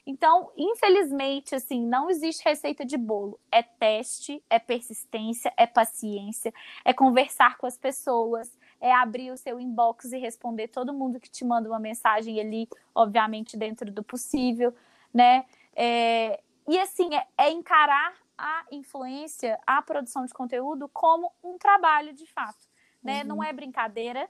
Então, 0.06 0.52
infelizmente, 0.56 1.56
assim, 1.56 1.82
não 1.82 2.10
existe 2.10 2.44
receita 2.44 2.86
de 2.86 2.98
bolo. 2.98 3.40
É 3.52 3.64
teste, 3.64 4.44
é 4.50 4.60
persistência, 4.60 5.52
é 5.58 5.66
paciência, 5.66 6.54
é 6.84 6.94
conversar 6.94 7.58
com 7.58 7.66
as 7.66 7.78
pessoas, 7.78 8.56
é 8.80 8.94
abrir 8.94 9.32
o 9.32 9.38
seu 9.38 9.60
inbox 9.60 10.12
e 10.12 10.18
responder 10.18 10.68
todo 10.68 10.94
mundo 10.94 11.20
que 11.20 11.30
te 11.30 11.44
manda 11.44 11.70
uma 11.70 11.80
mensagem 11.80 12.40
ali, 12.40 12.68
obviamente 12.94 13.58
dentro 13.58 13.92
do 13.92 14.04
possível, 14.04 14.74
né? 15.14 15.46
É, 15.76 16.42
e 16.68 16.80
assim, 16.80 17.14
é, 17.16 17.28
é 17.38 17.52
encarar 17.52 18.14
a 18.38 18.66
influência, 18.72 19.60
a 19.66 19.82
produção 19.82 20.26
de 20.26 20.34
conteúdo 20.34 20.90
como 20.90 21.32
um 21.44 21.58
trabalho 21.58 22.14
de 22.14 22.26
fato, 22.26 22.68
né? 23.04 23.22
Uhum. 23.22 23.28
Não 23.28 23.44
é 23.44 23.54
brincadeira, 23.54 24.30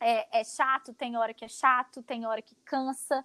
é, 0.00 0.40
é, 0.40 0.44
chato, 0.44 0.92
tem 0.92 1.16
hora 1.16 1.32
que 1.32 1.44
é 1.44 1.48
chato, 1.48 2.02
tem 2.02 2.26
hora 2.26 2.42
que 2.42 2.54
cansa, 2.64 3.24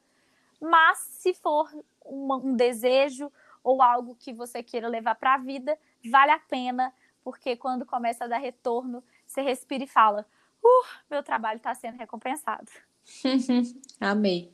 mas 0.62 1.00
se 1.00 1.34
for 1.34 1.70
uma, 2.06 2.38
um 2.38 2.56
desejo 2.56 3.32
ou 3.64 3.82
algo 3.82 4.16
que 4.16 4.34
você 4.34 4.64
queira 4.64 4.88
levar 4.88 5.16
para 5.16 5.34
a 5.34 5.38
vida, 5.38 5.78
vale 6.10 6.32
a 6.32 6.40
pena, 6.40 6.94
porque 7.24 7.56
quando 7.56 7.86
começa 7.86 8.26
a 8.26 8.28
dar 8.28 8.38
retorno, 8.38 9.04
você 9.26 9.42
respira 9.42 9.84
e 9.84 9.88
fala: 9.88 10.26
uh, 10.64 10.86
meu 11.10 11.24
trabalho 11.24 11.58
está 11.58 11.74
sendo 11.74 11.98
recompensado. 11.98 12.70
Amei. 14.00 14.52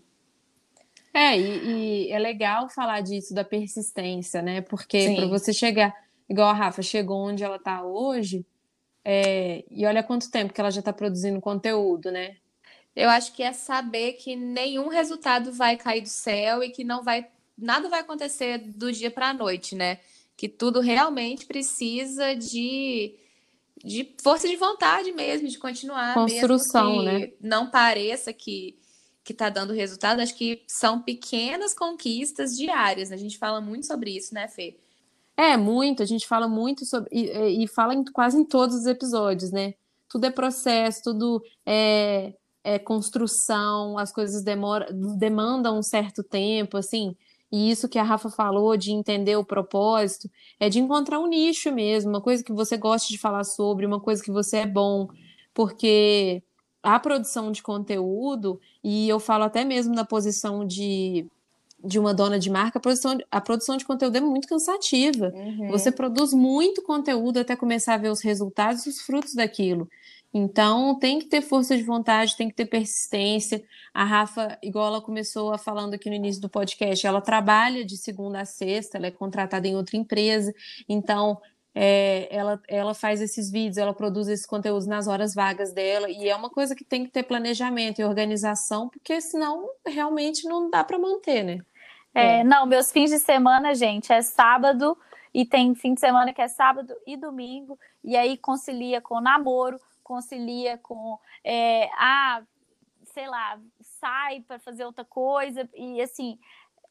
É, 1.14 1.40
e, 1.40 2.08
e, 2.08 2.12
é 2.12 2.20
legal 2.20 2.68
falar 2.70 3.00
disso, 3.00 3.34
da 3.34 3.44
persistência, 3.44 4.42
né? 4.42 4.62
Porque 4.62 5.16
para 5.16 5.28
você 5.28 5.54
chegar, 5.54 5.96
igual 6.28 6.50
a 6.50 6.54
Rafa 6.54 6.82
chegou 6.82 7.18
onde 7.18 7.42
ela 7.42 7.56
está 7.56 7.84
hoje, 7.84 8.46
é, 9.04 9.64
e 9.72 9.86
olha 9.86 10.04
quanto 10.04 10.30
tempo 10.30 10.52
que 10.52 10.60
ela 10.60 10.72
já 10.72 10.80
está 10.80 10.92
produzindo 10.92 11.40
conteúdo, 11.40 12.12
né? 12.12 12.36
Eu 12.94 13.10
acho 13.10 13.34
que 13.34 13.44
é 13.44 13.54
saber 13.54 14.14
que 14.14 14.36
nenhum 14.36 14.90
resultado 14.90 15.54
vai 15.54 15.78
cair 15.78 16.02
do 16.02 16.10
céu 16.10 16.64
e 16.64 16.70
que 16.70 16.84
não 16.84 17.04
vai 17.04 17.28
nada 17.58 17.88
vai 17.88 18.02
acontecer 18.02 18.58
do 18.58 18.92
dia 18.92 19.10
para 19.10 19.30
a 19.30 19.34
noite, 19.34 19.76
né? 19.76 20.00
Que 20.38 20.50
tudo 20.50 20.80
realmente 20.80 21.46
precisa 21.46 22.36
de 22.36 23.16
de 23.84 24.16
força 24.22 24.48
de 24.48 24.56
vontade 24.56 25.12
mesmo, 25.12 25.48
de 25.48 25.60
continuar. 25.60 26.14
Construção, 26.14 27.04
né? 27.04 27.32
Não 27.40 27.70
pareça 27.70 28.34
que 28.34 28.78
que 29.26 29.34
está 29.34 29.50
dando 29.50 29.74
resultado. 29.74 30.22
Acho 30.22 30.36
que 30.36 30.64
são 30.68 31.02
pequenas 31.02 31.74
conquistas 31.74 32.56
diárias. 32.56 33.10
Né? 33.10 33.16
A 33.16 33.20
gente 33.20 33.40
fala 33.40 33.60
muito 33.60 33.88
sobre 33.88 34.16
isso, 34.16 34.36
né, 34.36 34.48
Fê? 34.48 34.78
É, 35.36 35.58
muito. 35.58 36.04
A 36.04 36.06
gente 36.06 36.28
fala 36.28 36.48
muito 36.48 36.86
sobre. 36.86 37.10
E, 37.12 37.64
e 37.64 37.68
fala 37.68 37.96
em, 37.96 38.06
quase 38.06 38.38
em 38.38 38.46
todos 38.46 38.76
os 38.76 38.86
episódios, 38.86 39.52
né? 39.52 39.74
Tudo 40.08 40.26
é 40.26 40.32
processo, 40.32 41.02
tudo 41.04 41.44
é, 41.66 42.36
é 42.64 42.78
construção, 42.78 43.98
as 43.98 44.14
coisas 44.14 44.44
demora, 44.44 44.88
demandam 45.18 45.80
um 45.80 45.84
certo 45.84 46.24
tempo, 46.24 46.78
assim. 46.78 47.18
E 47.52 47.70
isso 47.70 47.88
que 47.88 48.00
a 48.00 48.04
Rafa 48.04 48.30
falou 48.30 48.76
de 48.76 48.92
entender 48.92 49.36
o 49.36 49.46
propósito 49.46 50.30
é 50.60 50.68
de 50.68 50.80
encontrar 50.80 51.20
um 51.20 51.28
nicho 51.28 51.72
mesmo, 51.72 52.10
uma 52.10 52.22
coisa 52.22 52.44
que 52.44 52.52
você 52.52 52.76
goste 52.76 53.12
de 53.12 53.20
falar 53.20 53.44
sobre, 53.44 53.86
uma 53.86 54.00
coisa 54.00 54.24
que 54.24 54.32
você 54.32 54.58
é 54.58 54.66
bom, 54.66 55.08
porque 55.54 56.44
a 56.84 57.00
produção 57.00 57.52
de 57.52 57.64
conteúdo, 57.64 58.60
e 58.84 59.10
eu 59.10 59.20
falo 59.20 59.44
até 59.44 59.64
mesmo 59.64 59.96
na 59.96 60.06
posição 60.06 60.66
de, 60.66 61.26
de 61.84 61.98
uma 61.98 62.14
dona 62.14 62.38
de 62.38 62.50
marca, 62.50 62.78
a 62.78 62.82
produção, 62.82 63.18
a 63.32 63.42
produção 63.42 63.78
de 63.78 63.86
conteúdo 63.86 64.16
é 64.16 64.22
muito 64.22 64.48
cansativa. 64.48 65.32
Uhum. 65.34 65.70
Você 65.70 65.92
produz 65.92 66.34
muito 66.34 66.84
conteúdo 66.84 67.40
até 67.40 67.56
começar 67.56 67.96
a 67.96 67.98
ver 67.98 68.10
os 68.10 68.22
resultados 68.22 68.86
e 68.86 68.90
os 68.90 69.02
frutos 69.02 69.34
daquilo. 69.34 69.90
Então, 70.38 71.00
tem 71.00 71.18
que 71.18 71.28
ter 71.28 71.42
força 71.42 71.78
de 71.78 71.84
vontade, 71.84 72.36
tem 72.36 72.50
que 72.50 72.56
ter 72.56 72.66
persistência. 72.66 73.64
A 73.94 74.04
Rafa, 74.04 74.60
igual 74.62 74.88
ela 74.88 75.02
começou 75.02 75.54
a 75.54 75.58
falando 75.58 75.94
aqui 75.94 76.10
no 76.10 76.16
início 76.18 76.42
do 76.42 76.50
podcast, 76.50 77.08
ela 77.08 77.22
trabalha 77.22 77.86
de 77.86 77.96
segunda 77.96 78.42
a 78.42 78.46
sexta, 78.46 78.98
ela 78.98 79.08
é 79.08 79.12
contratada 79.12 79.66
em 79.66 79.78
outra 79.78 79.96
empresa, 79.96 80.54
então 80.90 81.40
é, 81.74 82.28
ela, 82.30 82.62
ela 82.68 82.94
faz 82.94 83.22
esses 83.22 83.50
vídeos, 83.50 83.78
ela 83.78 83.94
produz 83.94 84.28
esses 84.28 84.46
conteúdos 84.46 84.86
nas 84.86 85.08
horas 85.08 85.34
vagas 85.34 85.72
dela, 85.72 86.10
e 86.10 86.28
é 86.28 86.36
uma 86.36 86.50
coisa 86.50 86.76
que 86.76 86.84
tem 86.84 87.06
que 87.06 87.12
ter 87.12 87.24
planejamento 87.24 88.02
e 88.02 88.04
organização, 88.04 88.90
porque 88.90 89.22
senão 89.22 89.70
realmente 89.88 90.50
não 90.50 90.70
dá 90.70 90.84
para 90.84 91.00
manter, 91.00 91.44
né? 91.44 91.60
É, 92.14 92.40
é, 92.40 92.44
não, 92.44 92.66
meus 92.66 92.92
fins 92.92 93.10
de 93.10 93.20
semana, 93.20 93.74
gente, 93.74 94.12
é 94.12 94.22
sábado, 94.22 94.98
e 95.34 95.46
tem 95.46 95.74
fim 95.76 95.94
de 95.94 96.02
semana 96.02 96.34
que 96.34 96.42
é 96.42 96.48
sábado 96.50 96.94
e 97.08 97.16
domingo, 97.16 97.80
e 98.04 98.18
aí 98.18 98.36
concilia 98.36 99.00
com 99.00 99.22
namoro, 99.22 99.80
concilia 100.06 100.78
com 100.78 101.20
é, 101.44 101.90
ah, 101.98 102.44
sei 103.06 103.28
lá, 103.28 103.60
sai 103.82 104.42
para 104.42 104.60
fazer 104.60 104.86
outra 104.86 105.04
coisa 105.04 105.68
e 105.74 106.00
assim 106.00 106.40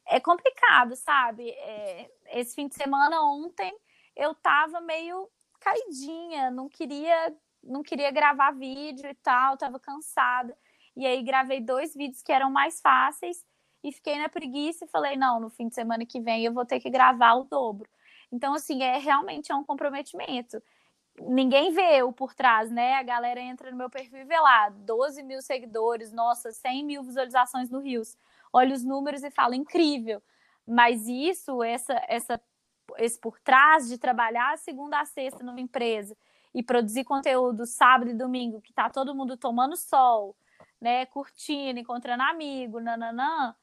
é 0.05 0.19
complicado, 0.19 0.95
sabe? 0.95 1.49
É, 1.49 2.11
esse 2.33 2.53
fim 2.53 2.67
de 2.67 2.75
semana 2.75 3.21
ontem 3.23 3.73
eu 4.15 4.35
tava 4.35 4.81
meio 4.81 5.29
caidinha, 5.59 6.51
não 6.51 6.69
queria 6.69 7.33
não 7.63 7.81
queria 7.81 8.11
gravar 8.11 8.51
vídeo 8.51 9.09
e 9.09 9.15
tal, 9.15 9.57
tava 9.57 9.79
cansada. 9.79 10.55
E 10.95 11.05
aí 11.07 11.23
gravei 11.23 11.59
dois 11.59 11.95
vídeos 11.95 12.21
que 12.21 12.31
eram 12.31 12.51
mais 12.51 12.79
fáceis 12.79 13.43
e 13.83 13.91
fiquei 13.91 14.19
na 14.19 14.29
preguiça 14.29 14.85
e 14.85 14.87
falei, 14.87 15.15
não, 15.15 15.39
no 15.39 15.49
fim 15.49 15.67
de 15.67 15.75
semana 15.75 16.05
que 16.05 16.19
vem 16.19 16.45
eu 16.45 16.53
vou 16.53 16.65
ter 16.65 16.79
que 16.79 16.89
gravar 16.89 17.33
o 17.35 17.43
dobro. 17.45 17.89
Então, 18.31 18.53
assim, 18.53 18.83
é 18.83 18.97
realmente 18.97 19.51
é 19.51 19.55
um 19.55 19.63
comprometimento 19.63 20.61
ninguém 21.21 21.71
vê 21.71 22.03
o 22.03 22.11
por 22.11 22.33
trás, 22.33 22.69
né? 22.69 22.95
A 22.95 23.03
galera 23.03 23.39
entra 23.39 23.71
no 23.71 23.77
meu 23.77 23.89
perfil 23.89 24.19
e 24.19 24.25
vê 24.25 24.39
lá, 24.39 24.69
12 24.69 25.23
mil 25.23 25.41
seguidores, 25.41 26.11
nossa, 26.11 26.51
100 26.51 26.83
mil 26.83 27.03
visualizações 27.03 27.69
no 27.69 27.79
Rios. 27.79 28.17
Olha 28.51 28.73
os 28.73 28.83
números 28.83 29.23
e 29.23 29.31
fala, 29.31 29.55
incrível. 29.55 30.21
Mas 30.67 31.07
isso, 31.07 31.63
essa, 31.63 32.01
essa, 32.07 32.41
esse 32.97 33.19
por 33.19 33.39
trás 33.39 33.87
de 33.87 33.97
trabalhar 33.97 34.57
segunda 34.57 34.99
a 34.99 35.05
sexta 35.05 35.43
numa 35.43 35.61
empresa 35.61 36.17
e 36.53 36.63
produzir 36.63 37.03
conteúdo 37.03 37.65
sábado 37.65 38.09
e 38.09 38.13
domingo, 38.13 38.61
que 38.61 38.73
tá 38.73 38.89
todo 38.89 39.13
mundo 39.13 39.37
tomando 39.37 39.75
sol, 39.75 40.35
né? 40.79 41.05
Curtindo, 41.05 41.79
encontrando 41.79 42.23
amigo, 42.23 42.79
nananã, 42.79 43.55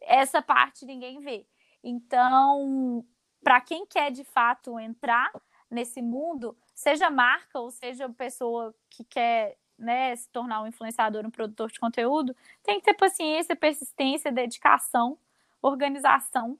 essa 0.00 0.40
parte 0.42 0.86
ninguém 0.86 1.20
vê. 1.20 1.46
Então, 1.82 3.04
para 3.42 3.60
quem 3.60 3.86
quer 3.86 4.10
de 4.10 4.24
fato 4.24 4.78
entrar 4.78 5.30
nesse 5.70 6.02
mundo, 6.02 6.56
seja 6.80 7.10
marca 7.10 7.60
ou 7.60 7.70
seja 7.70 8.08
pessoa 8.08 8.74
que 8.88 9.04
quer 9.04 9.58
né, 9.78 10.16
se 10.16 10.28
tornar 10.30 10.62
um 10.62 10.66
influenciador, 10.66 11.26
um 11.26 11.30
produtor 11.30 11.70
de 11.70 11.78
conteúdo, 11.78 12.34
tem 12.62 12.80
que 12.80 12.86
ter 12.86 12.94
paciência, 12.94 13.54
persistência, 13.54 14.32
dedicação, 14.32 15.18
organização. 15.60 16.58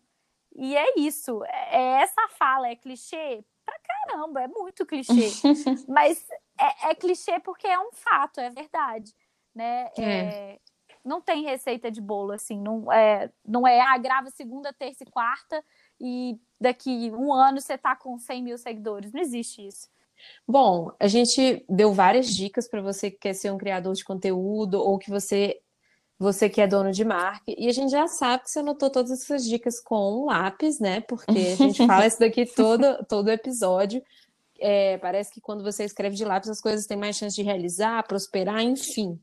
E 0.55 0.77
é 0.77 0.99
isso. 0.99 1.43
É 1.47 2.03
essa 2.03 2.29
fala, 2.29 2.69
é 2.69 2.77
clichê? 2.77 3.43
Pra 3.65 3.79
caramba, 3.79 4.43
é 4.43 4.49
muito 4.49 4.85
clichê. 4.85 5.31
Mas 5.89 6.27
é, 6.59 6.91
é, 6.91 6.95
clichê 6.95 7.41
porque 7.41 7.67
é 7.67 7.79
um 7.79 7.93
fato, 7.93 8.41
é 8.41 8.51
verdade. 8.51 9.15
Né? 9.55 9.91
É. 9.97 10.03
É, 10.03 10.61
não 11.03 11.23
tem 11.23 11.45
receita 11.45 11.91
de 11.91 12.01
bolo, 12.01 12.33
assim. 12.33 12.61
Não 12.61 12.93
é, 12.93 13.31
não 13.47 13.67
é 13.67 13.81
ah, 13.81 13.97
grava 13.97 14.29
segunda, 14.29 14.71
terça 14.71 15.03
e 15.03 15.11
quarta 15.11 15.65
e 15.99 16.39
daqui 16.61 17.11
um 17.11 17.33
ano 17.33 17.59
você 17.59 17.79
tá 17.79 17.97
com 17.97 18.19
100 18.19 18.43
mil 18.43 18.59
seguidores. 18.59 19.13
Não 19.13 19.21
existe 19.21 19.67
isso. 19.67 19.89
Bom, 20.47 20.91
a 20.99 21.07
gente 21.07 21.65
deu 21.69 21.93
várias 21.93 22.35
dicas 22.35 22.69
para 22.69 22.81
você 22.81 23.11
que 23.11 23.19
quer 23.19 23.35
ser 23.35 23.51
um 23.51 23.59
criador 23.59 23.95
de 23.95 24.05
conteúdo 24.05 24.75
ou 24.81 24.99
que 24.99 25.11
você 25.11 25.61
você 26.19 26.51
que 26.51 26.61
é 26.61 26.67
dono 26.67 26.93
de 26.93 27.03
marca, 27.03 27.45
e 27.49 27.67
a 27.67 27.73
gente 27.73 27.91
já 27.91 28.07
sabe 28.07 28.43
que 28.45 28.51
você 28.51 28.59
anotou 28.59 28.91
todas 28.91 29.11
essas 29.11 29.43
dicas 29.43 29.81
com 29.81 30.21
um 30.21 30.27
lápis, 30.27 30.79
né? 30.79 31.01
Porque 31.01 31.31
a 31.31 31.57
gente 31.57 31.87
fala 31.87 32.07
isso 32.07 32.21
daqui 32.21 32.45
todo, 32.55 33.03
todo 33.09 33.31
episódio. 33.31 34.03
é, 34.61 34.99
parece 34.99 35.33
que 35.33 35.41
quando 35.41 35.65
você 35.65 35.83
escreve 35.83 36.15
de 36.15 36.25
lápis 36.27 36.51
as 36.51 36.61
coisas 36.61 36.87
têm 36.87 36.99
mais 36.99 37.17
chance 37.17 37.35
de 37.35 37.43
realizar, 37.43 38.07
prosperar, 38.07 38.61
enfim. 38.61 39.19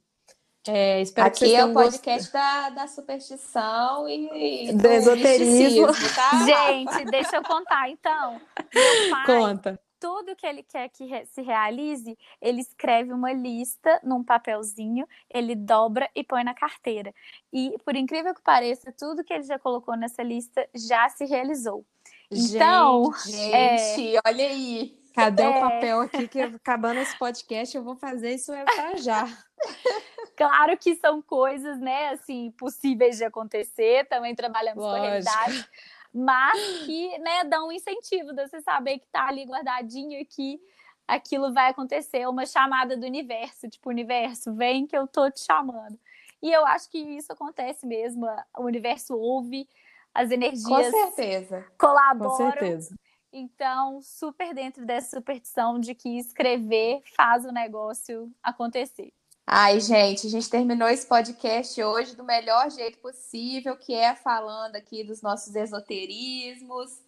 É, 0.67 0.99
espero 1.01 1.27
Aqui 1.27 1.45
que 1.45 1.55
é 1.55 1.63
o 1.63 1.73
podcast 1.73 2.33
da, 2.33 2.69
da 2.71 2.87
superstição 2.87 4.09
e 4.09 4.71
do, 4.73 4.81
do 4.81 4.87
esoterismo. 4.87 5.87
Tá? 5.87 6.45
Gente, 6.45 7.05
deixa 7.05 7.37
eu 7.37 7.43
contar 7.43 7.89
então. 7.89 8.41
Meu 8.73 9.09
pai, 9.09 9.25
Conta. 9.25 9.79
Tudo 9.99 10.35
que 10.35 10.45
ele 10.45 10.63
quer 10.63 10.89
que 10.89 11.25
se 11.25 11.41
realize, 11.41 12.17
ele 12.41 12.61
escreve 12.61 13.11
uma 13.13 13.33
lista 13.33 13.99
num 14.03 14.23
papelzinho, 14.23 15.07
ele 15.29 15.55
dobra 15.55 16.09
e 16.15 16.23
põe 16.23 16.43
na 16.43 16.53
carteira. 16.53 17.13
E, 17.51 17.75
por 17.83 17.95
incrível 17.95 18.33
que 18.33 18.41
pareça, 18.41 18.91
tudo 18.91 19.23
que 19.23 19.33
ele 19.33 19.43
já 19.43 19.57
colocou 19.57 19.95
nessa 19.95 20.21
lista 20.21 20.67
já 20.75 21.09
se 21.09 21.25
realizou. 21.25 21.85
Então, 22.31 23.11
gente, 23.25 24.15
é... 24.15 24.19
olha 24.25 24.45
aí. 24.45 24.97
Cadê 25.15 25.41
é... 25.41 25.49
o 25.49 25.59
papel 25.59 26.01
aqui 26.01 26.27
que 26.27 26.39
acabando 26.39 26.99
esse 26.99 27.17
podcast 27.17 27.75
eu 27.75 27.83
vou 27.83 27.95
fazer 27.95 28.35
isso 28.35 28.51
é 28.53 28.63
para 28.63 28.97
já. 28.97 29.25
Claro 30.37 30.77
que 30.77 30.95
são 30.97 31.19
coisas, 31.19 31.79
né, 31.79 32.09
assim, 32.09 32.51
possíveis 32.51 33.17
de 33.17 33.23
acontecer, 33.23 34.07
também 34.07 34.35
trabalhamos 34.35 34.83
Lógico. 34.83 34.99
com 34.99 35.03
a 35.03 35.09
realidade, 35.09 35.69
mas 36.17 36.59
que, 36.85 37.17
né, 37.19 37.43
dão 37.43 37.67
um 37.67 37.71
incentivo 37.71 38.33
de 38.33 38.47
você 38.47 38.59
saber 38.61 38.97
que 38.97 39.07
tá 39.07 39.27
ali 39.27 39.45
guardadinho 39.45 40.19
e 40.19 40.25
que 40.25 40.59
aquilo 41.07 41.53
vai 41.53 41.69
acontecer, 41.69 42.27
uma 42.27 42.45
chamada 42.45 42.97
do 42.97 43.05
universo, 43.05 43.69
tipo, 43.69 43.89
universo, 43.89 44.53
vem 44.55 44.87
que 44.87 44.97
eu 44.97 45.07
tô 45.07 45.29
te 45.29 45.41
chamando. 45.41 45.97
E 46.41 46.51
eu 46.51 46.65
acho 46.65 46.89
que 46.89 46.97
isso 46.97 47.31
acontece 47.31 47.85
mesmo, 47.85 48.25
o 48.57 48.63
universo 48.63 49.15
ouve, 49.15 49.69
as 50.13 50.31
energias 50.31 50.91
com 50.91 50.91
certeza. 50.91 51.65
colaboram. 51.77 52.31
Com 52.31 52.51
certeza. 52.51 52.95
Então, 53.31 54.01
super 54.01 54.53
dentro 54.53 54.85
dessa 54.85 55.15
superstição 55.17 55.79
de 55.79 55.93
que 55.93 56.17
escrever 56.17 57.01
faz 57.15 57.45
o 57.45 57.51
negócio 57.51 58.31
acontecer. 58.41 59.13
Ai, 59.49 59.79
gente, 59.79 60.27
a 60.27 60.29
gente 60.29 60.49
terminou 60.49 60.89
esse 60.89 61.07
podcast 61.07 61.81
hoje 61.81 62.17
do 62.17 62.23
melhor 62.25 62.69
jeito 62.69 62.97
possível, 62.97 63.77
que 63.77 63.93
é 63.93 64.13
falando 64.13 64.75
aqui 64.75 65.05
dos 65.05 65.21
nossos 65.21 65.55
esoterismos. 65.55 67.01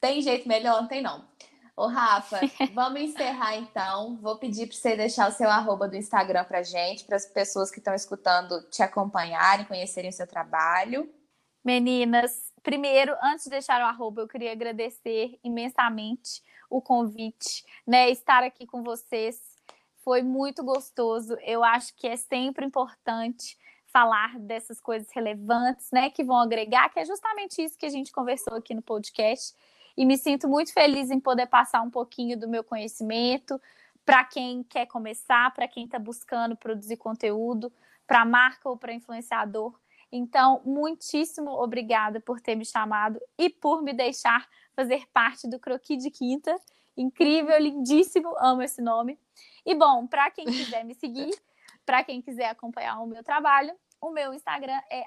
Tem 0.00 0.22
jeito 0.22 0.46
melhor? 0.46 0.80
Não 0.80 0.86
tem, 0.86 1.02
não. 1.02 1.28
Ô, 1.76 1.88
Rafa, 1.88 2.38
vamos 2.72 3.00
encerrar 3.00 3.56
então. 3.56 4.16
Vou 4.22 4.38
pedir 4.38 4.68
para 4.68 4.76
você 4.76 4.96
deixar 4.96 5.28
o 5.28 5.32
seu 5.32 5.50
arroba 5.50 5.88
do 5.88 5.96
Instagram 5.96 6.44
para 6.44 6.62
gente, 6.62 7.02
para 7.02 7.16
as 7.16 7.26
pessoas 7.26 7.68
que 7.68 7.80
estão 7.80 7.94
escutando 7.94 8.62
te 8.70 8.80
acompanharem, 8.80 9.66
conhecerem 9.66 10.10
o 10.10 10.14
seu 10.14 10.28
trabalho. 10.28 11.12
Meninas, 11.64 12.52
primeiro, 12.62 13.12
antes 13.20 13.46
de 13.46 13.50
deixar 13.50 13.80
o 13.80 13.86
arroba, 13.86 14.22
eu 14.22 14.28
queria 14.28 14.52
agradecer 14.52 15.36
imensamente 15.42 16.44
o 16.70 16.80
convite, 16.80 17.64
né? 17.84 18.08
Estar 18.08 18.44
aqui 18.44 18.68
com 18.68 18.84
vocês 18.84 19.51
foi 20.04 20.22
muito 20.22 20.62
gostoso. 20.62 21.36
Eu 21.42 21.64
acho 21.64 21.94
que 21.96 22.06
é 22.06 22.16
sempre 22.16 22.66
importante 22.66 23.58
falar 23.92 24.38
dessas 24.38 24.80
coisas 24.80 25.08
relevantes, 25.12 25.88
né, 25.92 26.08
que 26.08 26.24
vão 26.24 26.38
agregar, 26.38 26.88
que 26.88 26.98
é 26.98 27.04
justamente 27.04 27.62
isso 27.62 27.78
que 27.78 27.86
a 27.86 27.90
gente 27.90 28.10
conversou 28.10 28.56
aqui 28.56 28.74
no 28.74 28.82
podcast. 28.82 29.54
E 29.96 30.06
me 30.06 30.16
sinto 30.16 30.48
muito 30.48 30.72
feliz 30.72 31.10
em 31.10 31.20
poder 31.20 31.46
passar 31.46 31.82
um 31.82 31.90
pouquinho 31.90 32.38
do 32.38 32.48
meu 32.48 32.64
conhecimento 32.64 33.60
para 34.04 34.24
quem 34.24 34.62
quer 34.62 34.86
começar, 34.86 35.52
para 35.52 35.68
quem 35.68 35.84
está 35.84 35.98
buscando 35.98 36.56
produzir 36.56 36.96
conteúdo, 36.96 37.70
para 38.06 38.24
marca 38.24 38.68
ou 38.68 38.76
para 38.76 38.94
influenciador. 38.94 39.78
Então, 40.10 40.60
muitíssimo 40.64 41.50
obrigada 41.50 42.20
por 42.20 42.40
ter 42.40 42.54
me 42.54 42.64
chamado 42.64 43.20
e 43.38 43.48
por 43.48 43.82
me 43.82 43.92
deixar 43.92 44.48
fazer 44.74 45.06
parte 45.12 45.48
do 45.48 45.58
Croqui 45.58 45.96
de 45.96 46.10
Quinta. 46.10 46.54
Incrível, 46.96 47.58
lindíssimo, 47.58 48.34
amo 48.38 48.62
esse 48.62 48.80
nome. 48.82 49.18
E 49.64 49.74
bom, 49.74 50.06
para 50.06 50.30
quem 50.30 50.44
quiser 50.44 50.84
me 50.84 50.94
seguir, 50.94 51.30
para 51.86 52.04
quem 52.04 52.20
quiser 52.20 52.48
acompanhar 52.48 53.00
o 53.00 53.06
meu 53.06 53.22
trabalho, 53.22 53.74
o 54.00 54.10
meu 54.10 54.34
Instagram 54.34 54.80
é 54.90 55.02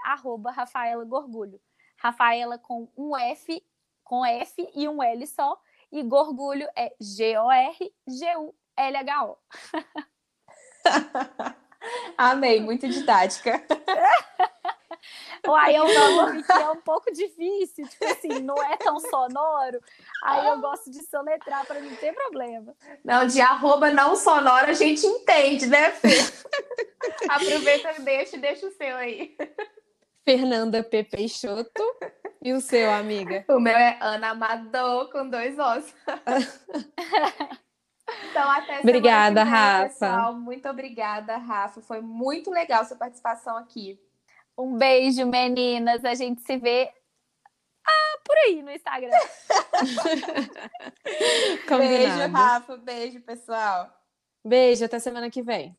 Rafaela 0.53 1.03
Gorgulho. 1.03 1.59
Rafaela 1.97 2.57
com 2.57 2.89
um 2.97 3.15
F, 3.17 3.61
com 4.03 4.25
F 4.25 4.67
e 4.73 4.87
um 4.87 5.03
L 5.03 5.27
só. 5.27 5.59
E 5.91 6.01
Gorgulho 6.03 6.67
é 6.75 6.95
G-O-R-G-U-L-H-O. 6.99 7.77
Amei, 12.17 12.59
muito 12.59 12.87
didática. 12.87 13.63
É 15.43 15.81
um 15.81 16.15
nome 16.15 16.43
que 16.43 16.51
é 16.51 16.69
um 16.69 16.77
pouco 16.81 17.11
difícil, 17.11 17.87
tipo 17.87 18.05
assim, 18.05 18.39
não 18.41 18.55
é 18.63 18.77
tão 18.77 18.99
sonoro. 18.99 19.79
Aí 20.23 20.47
eu 20.47 20.59
gosto 20.59 20.89
de 20.89 21.03
soletrar 21.03 21.65
para 21.65 21.79
não 21.79 21.95
ter 21.95 22.13
problema. 22.13 22.75
Não, 23.03 23.27
de 23.27 23.41
arroba 23.41 23.91
não 23.91 24.15
sonoro 24.15 24.69
a 24.69 24.73
gente 24.73 25.05
entende, 25.05 25.67
né, 25.67 25.91
Fê? 25.91 26.09
Aproveita 27.29 27.93
e 27.97 28.01
deixa, 28.01 28.37
deixa 28.37 28.67
o 28.67 28.71
seu 28.71 28.95
aí. 28.95 29.35
Fernanda 30.23 30.83
P. 30.83 31.03
Peixoto. 31.03 31.83
E 32.41 32.53
o 32.53 32.61
seu, 32.61 32.91
amiga? 32.91 33.45
O 33.49 33.59
meu 33.59 33.75
é 33.75 33.97
Ana 34.01 34.29
Amador, 34.29 35.11
com 35.11 35.29
dois 35.29 35.57
ossos. 35.57 35.93
Então, 38.29 38.49
até 38.51 38.81
Obrigada, 38.81 39.43
vem, 39.43 39.51
Rafa. 39.51 39.89
Pessoal. 39.89 40.33
Muito 40.35 40.69
obrigada, 40.69 41.37
Rafa. 41.37 41.81
Foi 41.81 42.01
muito 42.01 42.51
legal 42.51 42.85
sua 42.85 42.97
participação 42.97 43.57
aqui. 43.57 43.99
Um 44.57 44.77
beijo, 44.77 45.25
meninas. 45.25 46.05
A 46.05 46.13
gente 46.13 46.41
se 46.41 46.57
vê 46.57 46.89
ah, 47.85 48.17
por 48.23 48.37
aí 48.37 48.63
no 48.63 48.71
Instagram. 48.71 49.11
beijo, 51.77 52.31
Rafa. 52.31 52.77
Beijo, 52.77 53.19
pessoal. 53.21 53.93
Beijo, 54.43 54.85
até 54.85 54.99
semana 54.99 55.29
que 55.29 55.41
vem. 55.41 55.77